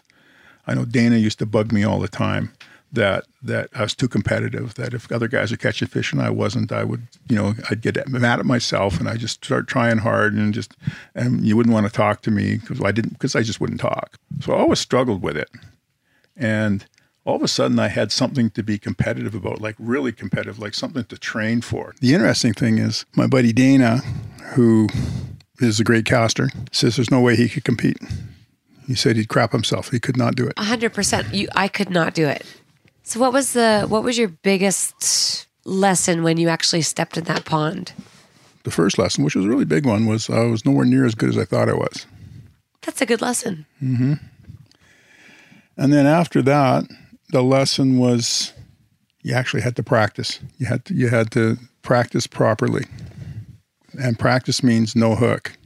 [0.68, 2.53] I know Dana used to bug me all the time
[2.91, 4.76] that that I was too competitive.
[4.76, 7.82] That if other guys are catching fish and I wasn't, I would, you know, I'd
[7.82, 10.76] get mad at myself and I just start trying hard and just,
[11.14, 13.82] and you wouldn't want to talk to me because I didn't, because I just wouldn't
[13.82, 14.18] talk.
[14.41, 15.49] So I always struggled with it,
[16.36, 16.86] and
[17.26, 20.74] all of a sudden I had something to be competitive about, like really competitive, like
[20.74, 21.95] something to train for.
[21.99, 23.97] The interesting thing is my buddy Dana,
[24.53, 24.88] who
[25.60, 27.97] is a great caster, says there's no way he could compete.
[28.88, 29.89] He said he'd crap himself.
[29.89, 30.58] He could not do it.
[30.58, 31.34] Hundred percent.
[31.34, 32.45] You, I could not do it.
[33.03, 37.45] So, what was the what was your biggest lesson when you actually stepped in that
[37.45, 37.93] pond?
[38.64, 41.16] The first lesson, which was a really big one, was I was nowhere near as
[41.16, 42.06] good as I thought I was.
[42.82, 43.66] That's a good lesson.
[43.82, 44.14] Mm-hmm.
[45.78, 46.86] And then after that,
[47.30, 48.53] the lesson was
[49.22, 50.39] you actually had to practice.
[50.58, 52.86] You had to, you had to practice properly.
[53.99, 55.57] And practice means no hook.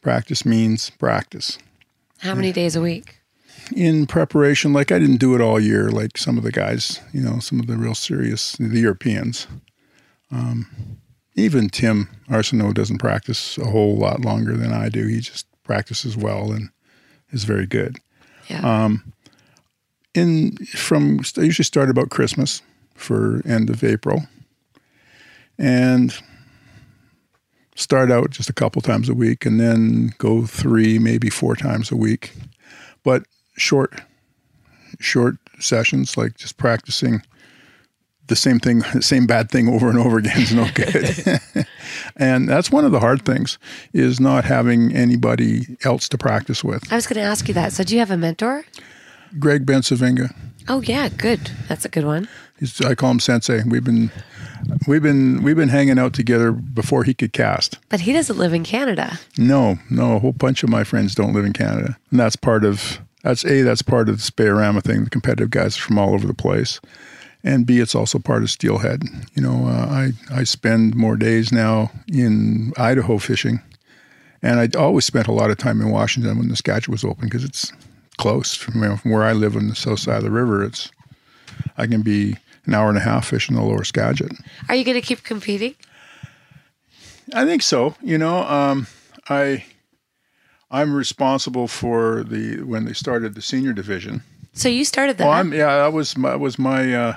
[0.00, 1.58] Practice means practice.
[2.18, 3.16] How many days a week?
[3.74, 7.20] In preparation, like I didn't do it all year, like some of the guys, you
[7.20, 9.46] know, some of the real serious, the Europeans.
[10.30, 10.98] Um,
[11.34, 15.06] even Tim Arsenault doesn't practice a whole lot longer than I do.
[15.06, 16.70] He just practices well and
[17.30, 17.98] is very good.
[18.48, 18.84] Yeah.
[18.84, 19.12] Um,
[20.14, 22.62] in from I usually start about Christmas
[22.94, 24.26] for end of April,
[25.56, 26.12] and
[27.80, 31.90] start out just a couple times a week, and then go three, maybe four times
[31.90, 32.32] a week,
[33.02, 33.24] but
[33.56, 34.02] short,
[34.98, 37.22] short sessions like just practicing
[38.30, 41.40] the same thing, the same bad thing over and over again is no good.
[42.16, 43.58] and that's one of the hard things
[43.92, 46.90] is not having anybody else to practice with.
[46.90, 47.72] I was going to ask you that.
[47.72, 48.64] So, do you have a mentor?
[49.38, 50.34] Greg Bencivenga.
[50.68, 51.50] Oh yeah, good.
[51.68, 52.28] That's a good one.
[52.58, 53.62] He's, I call him Sensei.
[53.66, 54.10] We've been
[54.86, 57.78] we've been we've been hanging out together before he could cast.
[57.88, 59.18] But he doesn't live in Canada.
[59.38, 62.64] No, no, a whole bunch of my friends don't live in Canada, and that's part
[62.64, 65.04] of that's a that's part of the Spey-O-Rama thing.
[65.04, 66.80] The competitive guys are from all over the place,
[67.42, 69.02] and b it's also part of Steelhead.
[69.34, 73.60] You know, uh, I I spend more days now in Idaho fishing,
[74.42, 77.24] and I always spent a lot of time in Washington when the Skagit was open
[77.24, 77.72] because it's
[78.20, 80.62] close from, you know, from where I live on the south side of the river.
[80.62, 80.90] It's
[81.78, 84.32] I can be an hour and a half fishing the lower Skagit.
[84.68, 85.74] Are you going to keep competing?
[87.32, 87.94] I think so.
[88.02, 88.86] You know, um,
[89.28, 89.64] I
[90.70, 94.22] I'm responsible for the when they started the senior division.
[94.52, 95.24] So you started that.
[95.24, 95.78] Well, I'm yeah.
[95.78, 96.92] That was my was my.
[96.92, 97.14] Uh,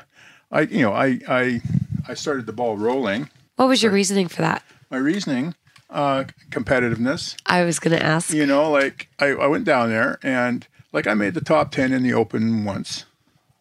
[0.51, 1.61] I you know I I
[2.07, 3.29] I started the ball rolling.
[3.57, 4.63] what was your reasoning for that?
[4.89, 5.55] My reasoning,
[5.89, 7.35] uh, competitiveness.
[7.45, 8.31] I was going to ask.
[8.31, 11.91] You know, like I, I went down there and like I made the top ten
[11.91, 13.05] in the open once.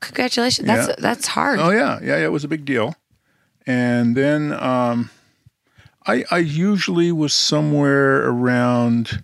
[0.00, 0.66] Congratulations.
[0.66, 0.94] That's Yeah.
[0.98, 1.58] that's hard.
[1.58, 2.24] Oh yeah, yeah, yeah.
[2.24, 2.94] It was a big deal.
[3.66, 5.10] And then um,
[6.06, 9.22] I I usually was somewhere around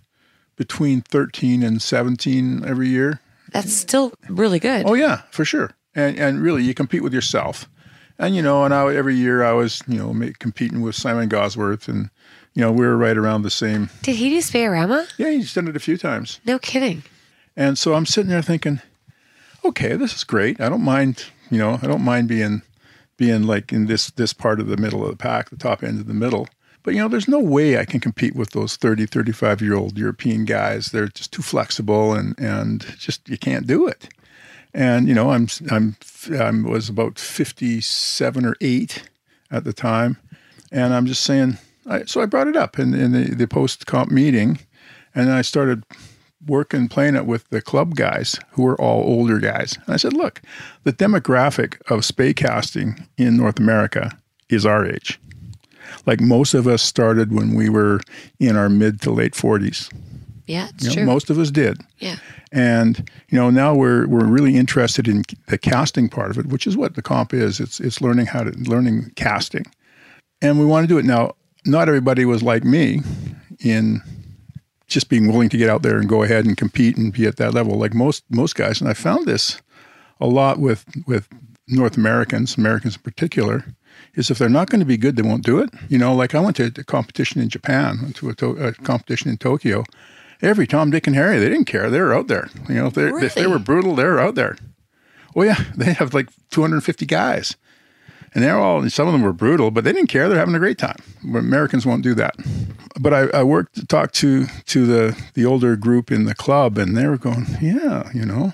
[0.55, 3.19] between thirteen and seventeen every year.
[3.51, 4.85] That's still really good.
[4.85, 5.71] Oh yeah, for sure.
[5.95, 7.67] And and really, you compete with yourself.
[8.17, 11.87] And you know, and I every year I was you know competing with Simon Gawesworth,
[11.87, 12.09] and
[12.53, 13.89] you know we were right around the same.
[14.01, 15.07] Did he do Spey-O-Rama?
[15.17, 16.39] Yeah, he's done it a few times.
[16.45, 17.03] No kidding.
[17.59, 18.81] And so I'm sitting there thinking,
[19.65, 20.61] okay, this is great.
[20.61, 22.61] I don't mind, you know, I don't mind being
[23.17, 25.99] being like in this this part of the middle of the pack, the top end
[25.99, 26.47] of the middle.
[26.83, 29.97] But you know, there's no way I can compete with those 30, 35 year old
[29.97, 30.87] European guys.
[30.87, 34.07] They're just too flexible and and just you can't do it.
[34.73, 35.97] And you know, I'm I'm
[36.31, 39.03] I was about 57 or 8
[39.51, 40.15] at the time,
[40.71, 41.57] and I'm just saying.
[41.85, 44.59] I, so I brought it up in, in the, the post comp meeting,
[45.15, 45.83] and I started
[46.45, 49.77] working playing it with the club guys who were all older guys.
[49.85, 50.41] And I said, look,
[50.83, 54.17] the demographic of Spey casting in North America
[54.49, 55.19] is our age.
[56.05, 57.99] Like most of us started when we were
[58.39, 59.91] in our mid to late 40s.
[60.45, 61.05] Yeah, it's You know, true.
[61.05, 61.81] most of us did.
[61.99, 62.15] yeah.
[62.51, 66.65] And you know, now we're we're really interested in the casting part of it, which
[66.65, 67.59] is what the comp is.
[67.59, 69.65] It's it's learning how to learning casting,
[70.41, 71.35] and we want to do it now.
[71.67, 73.01] Not everybody was like me
[73.59, 74.01] in
[74.89, 77.37] just being willing to get out there and go ahead and compete and be at
[77.37, 78.81] that level, like most most guys.
[78.81, 79.61] And I found this
[80.19, 81.27] a lot with with
[81.67, 83.63] North Americans, Americans in particular,
[84.15, 85.69] is if they're not going to be good, they won't do it.
[85.87, 88.73] You know, like I went to a competition in Japan, went to a, to- a
[88.73, 89.83] competition in Tokyo.
[90.41, 91.89] Every Tom, Dick, and Harry, they didn't care.
[91.89, 92.49] They were out there.
[92.69, 93.53] You know, if they if they Really?
[93.53, 94.57] were brutal, they were out there.
[95.35, 97.55] Oh yeah, they have like 250 guys,
[98.33, 98.87] and they're all.
[98.89, 100.29] Some of them were brutal, but they didn't care.
[100.29, 100.97] They're having a great time.
[101.23, 102.35] Americans won't do that.
[102.99, 106.95] But I, I worked, talked to to the the older group in the club, and
[106.95, 108.53] they were going, yeah, you know,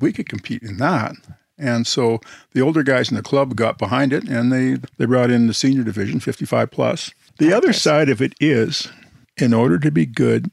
[0.00, 1.14] we could compete in that.
[1.58, 2.20] And so
[2.52, 5.54] the older guys in the club got behind it, and they they brought in the
[5.54, 7.12] senior division, 55 plus.
[7.38, 8.88] The other side of it is,
[9.36, 10.50] in order to be good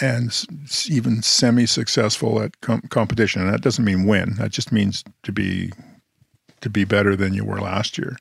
[0.00, 0.46] and
[0.88, 4.34] even semi-successful at com- competition, and that doesn't mean win.
[4.38, 5.70] That just means to be
[6.62, 8.16] to be better than you were last year.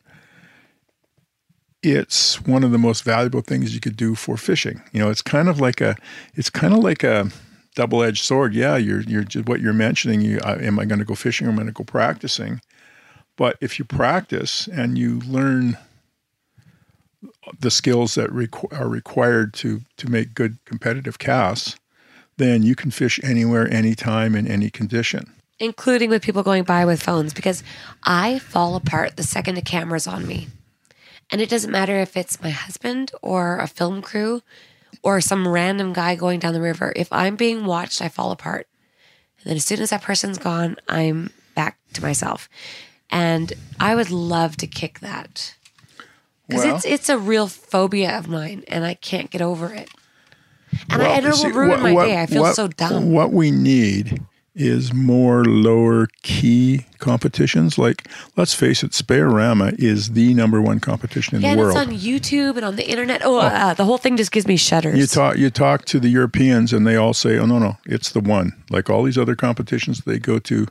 [1.81, 4.81] It's one of the most valuable things you could do for fishing.
[4.91, 5.95] You know, it's kind of like a
[6.35, 7.29] it's kind of like a
[7.75, 8.53] double-edged sword.
[8.53, 10.21] Yeah, you're you're just what you're mentioning.
[10.21, 12.61] You uh, am I going to go fishing or am I going to go practicing?
[13.35, 15.77] But if you practice and you learn
[17.59, 21.77] the skills that requ- are required to to make good competitive casts,
[22.37, 25.33] then you can fish anywhere, anytime, in any condition.
[25.61, 27.63] Including with people going by with phones because
[28.03, 30.47] I fall apart the second a camera's on me.
[31.29, 34.41] And it doesn't matter if it's my husband or a film crew
[35.03, 36.91] or some random guy going down the river.
[36.95, 38.67] If I'm being watched, I fall apart.
[39.39, 42.49] And then as soon as that person's gone, I'm back to myself.
[43.09, 45.55] And I would love to kick that.
[46.47, 49.89] Because Well- it's it's a real phobia of mine and I can't get over it.
[50.89, 52.19] And I, Well, I it will ruin what- my what- day.
[52.21, 53.11] I feel what- so dumb.
[53.11, 54.21] What we need
[54.53, 57.77] is more lower key competitions.
[57.77, 61.77] Like, let's face it, Speyorama is the number one competition in Yeah, the and world.
[61.77, 63.21] it's on YouTube and on the internet.
[63.23, 64.97] Oh, uh, the whole thing just gives me shudders.
[64.97, 68.11] You talk you talk to the Europeans and they all say, "Oh no, no, it's
[68.11, 70.67] the one." Like all these other competitions they go to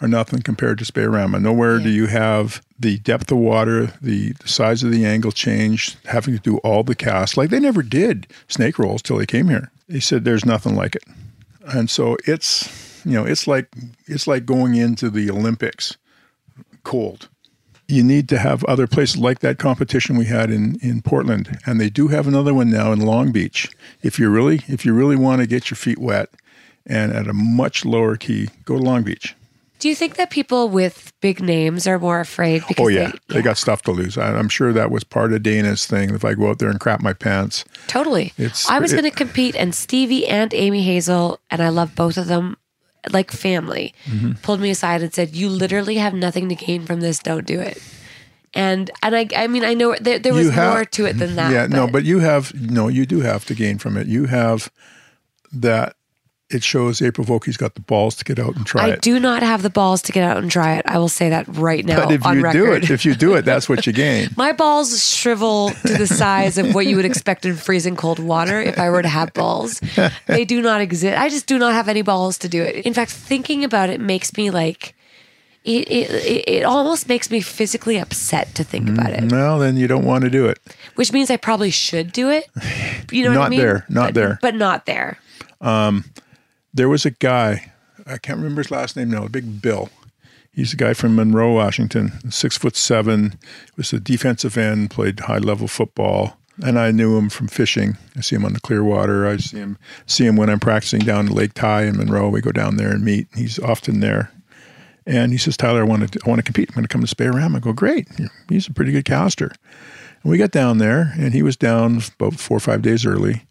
[0.00, 1.40] are nothing compared to Speyorama.
[1.40, 5.96] Nowhere do you have the depth of water, the, the size of the angle change,
[6.04, 7.36] having to do all the casts.
[7.38, 9.70] Like they never did snake rolls till they came here.
[9.88, 11.04] They said there's nothing like it.
[11.64, 13.68] And so it's you know, it's like
[14.06, 15.96] it's like going into the Olympics
[16.84, 17.28] cold
[17.88, 21.80] you need to have other places like that competition we had in, in Portland, and
[21.80, 23.70] they do have another one now in Long Beach.
[24.02, 26.30] If you really if you really want to get your feet wet,
[26.84, 29.34] and at a much lower key, go to Long Beach.
[29.78, 33.36] Do you think that people with big names are more afraid because Oh yeah, they,
[33.36, 34.16] they got stuff to lose.
[34.16, 36.10] I, I'm sure that was part of Dana's thing.
[36.14, 38.32] If I go out there and crap my pants, totally?
[38.38, 41.94] It's- I was it- going to compete, and Stevie and Amy Hazel, and I love
[41.94, 42.56] both of them,
[43.12, 44.32] like family, Mm-hmm.
[44.42, 47.18] pulled me aside and said, "You literally have nothing to gain from this.
[47.18, 47.82] Don't do it."
[48.54, 51.36] And and I I mean I know there, there was have more to it than
[51.36, 51.52] that.
[51.52, 54.06] Yeah, no, but you have no, you do have to gain from it.
[54.06, 54.70] You have
[55.52, 55.96] that.
[56.48, 58.92] It shows April Vokey's got the balls to get out and try I it.
[58.92, 60.86] I do not have the balls to get out and try it.
[60.86, 62.56] I will say that right now but if on you record.
[62.56, 64.28] do it, if you do it, that's what you gain.
[64.36, 68.60] My balls shrivel to the size of what you would expect in freezing cold water
[68.60, 69.80] if I were to have balls.
[70.26, 71.18] They do not exist.
[71.18, 72.86] I just do not have any balls to do it.
[72.86, 74.94] In fact, thinking about it makes me like
[75.64, 79.24] it it, it, almost makes me physically upset to think about it.
[79.24, 80.60] Mm, well, then you don't want to do it.
[80.94, 82.48] Which means I probably should do it.
[83.10, 84.38] You know what I Not there, not But- there.
[84.40, 85.18] But not there.
[85.60, 86.04] Um,
[86.76, 87.72] there was a guy,
[88.06, 89.88] I can't remember his last name now, a big Bill.
[90.52, 93.38] He's a guy from Monroe, Washington, six foot seven,
[93.76, 96.38] was a defensive end, played high level football.
[96.62, 97.98] And I knew him from fishing.
[98.16, 99.26] I see him on the Clearwater.
[99.26, 102.30] I see him see him when I'm practicing down Lake Tye in Monroe.
[102.30, 103.28] We go down there and meet.
[103.34, 104.32] He's often there.
[105.06, 106.70] And he says, Tyler, I want to I want to compete.
[106.70, 107.56] I'm going to come to Speyorama.
[107.56, 108.08] I go, great.
[108.48, 109.52] He's a pretty good caster.
[110.22, 113.42] And we got down there, and he was down about four or five days early.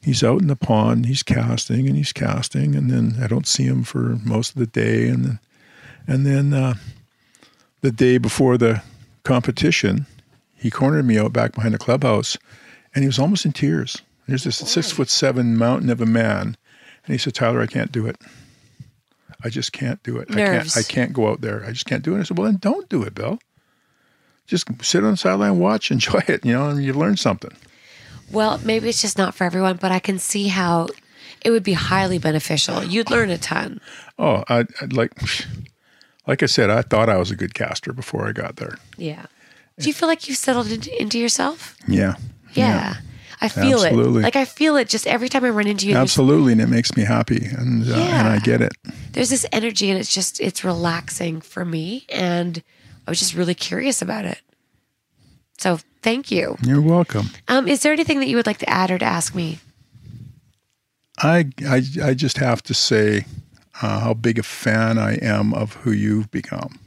[0.00, 1.06] He's out in the pond.
[1.06, 4.66] He's casting and he's casting, and then I don't see him for most of the
[4.66, 5.08] day.
[5.08, 5.40] And then,
[6.06, 6.74] and then uh,
[7.80, 8.82] the day before the
[9.24, 10.06] competition,
[10.54, 12.38] he cornered me out back behind the clubhouse,
[12.94, 14.00] and he was almost in tears.
[14.26, 16.56] There's this six foot seven mountain of a man,
[17.04, 18.16] and he said, "Tyler, I can't do it.
[19.42, 20.28] I just can't do it.
[20.30, 20.76] I can't.
[20.76, 21.64] I can't go out there.
[21.64, 23.38] I just can't do it." I said, "Well, then don't do it, Bill.
[24.46, 26.44] Just sit on the sideline, watch, enjoy it.
[26.44, 27.52] You know, and you learn something."
[28.30, 30.88] Well, maybe it's just not for everyone, but I can see how
[31.42, 32.84] it would be highly beneficial.
[32.84, 33.80] You'd learn a ton.
[34.18, 35.12] Oh, I, I'd like,
[36.26, 38.78] like I said, I thought I was a good caster before I got there.
[38.96, 39.26] Yeah.
[39.78, 41.76] Do you feel like you've settled into, yourself?
[41.86, 42.14] Yeah,
[42.52, 42.96] Yeah.
[43.40, 44.22] I feel Absolutely.
[44.22, 44.24] it.
[44.24, 45.94] Like I feel it just every time I run into you.
[45.94, 48.72] absolutely, and it makes me happy, and uh, and I get it.
[49.12, 52.60] There's this energy and it's just it's relaxing for me and
[53.06, 54.40] I was just really curious about it.
[55.56, 56.56] So, thank you.
[56.62, 57.26] You're welcome.
[57.48, 59.58] Um is there anything that you would like to add or to ask me?
[61.20, 63.24] I, I, I just have to say
[63.82, 66.78] uh, how big a fan I am of who you've become.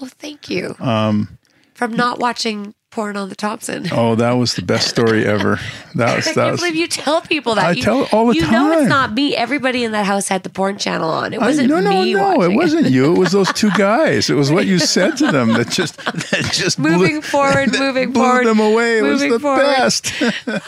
[0.00, 0.76] Oh, thank you.
[0.78, 1.38] Um
[1.74, 3.86] from not watching porn on the Thompson.
[3.92, 5.58] Oh, that was the best story ever.
[5.96, 6.60] That was I that can't was.
[6.60, 7.64] believe you tell people that.
[7.64, 9.34] I You- tell it all the you know it's not me.
[9.34, 11.32] Everybody in that house had the porn channel on.
[11.32, 12.22] It wasn't no, no, me no!
[12.36, 13.14] watching It wasn't you.
[13.14, 14.30] It was those two guys.
[14.30, 17.80] It was what you said to them that just that just Moving blew, forward, that
[17.80, 18.98] moving blew forward, them away.
[18.98, 19.58] It was the forward.
[19.62, 20.12] best.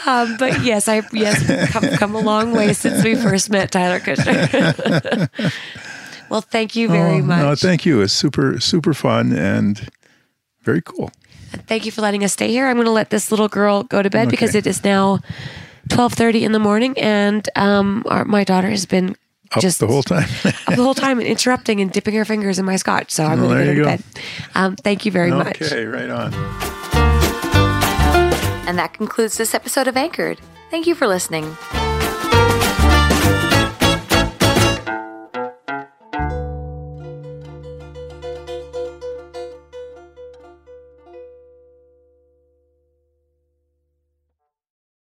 [0.07, 3.99] Um, but yes, I yes come, come a long way since we first met Tyler
[3.99, 5.29] Kushner.
[6.29, 7.39] well, thank you very Oh, much.
[7.39, 8.01] No, thank you.
[8.01, 9.89] It's super super fun and
[10.63, 11.11] very cool.
[11.67, 12.67] Thank you for letting us stay here.
[12.67, 15.19] I'm going to let this little girl go to bed because it is now
[15.89, 19.15] 12:30 in the morning, and um, our, my daughter has been
[19.53, 20.27] Up just the whole time.
[20.45, 23.11] up the whole time and interrupting and dipping her fingers in my scotch.
[23.11, 24.21] So I'm Well, going to there get her you to go.
[24.21, 24.55] bed.
[24.55, 25.61] Um, thank you very much.
[25.61, 26.33] okay, right on.
[28.67, 30.39] And that concludes this episode of Anchored.
[30.71, 31.55] Thank you for listening.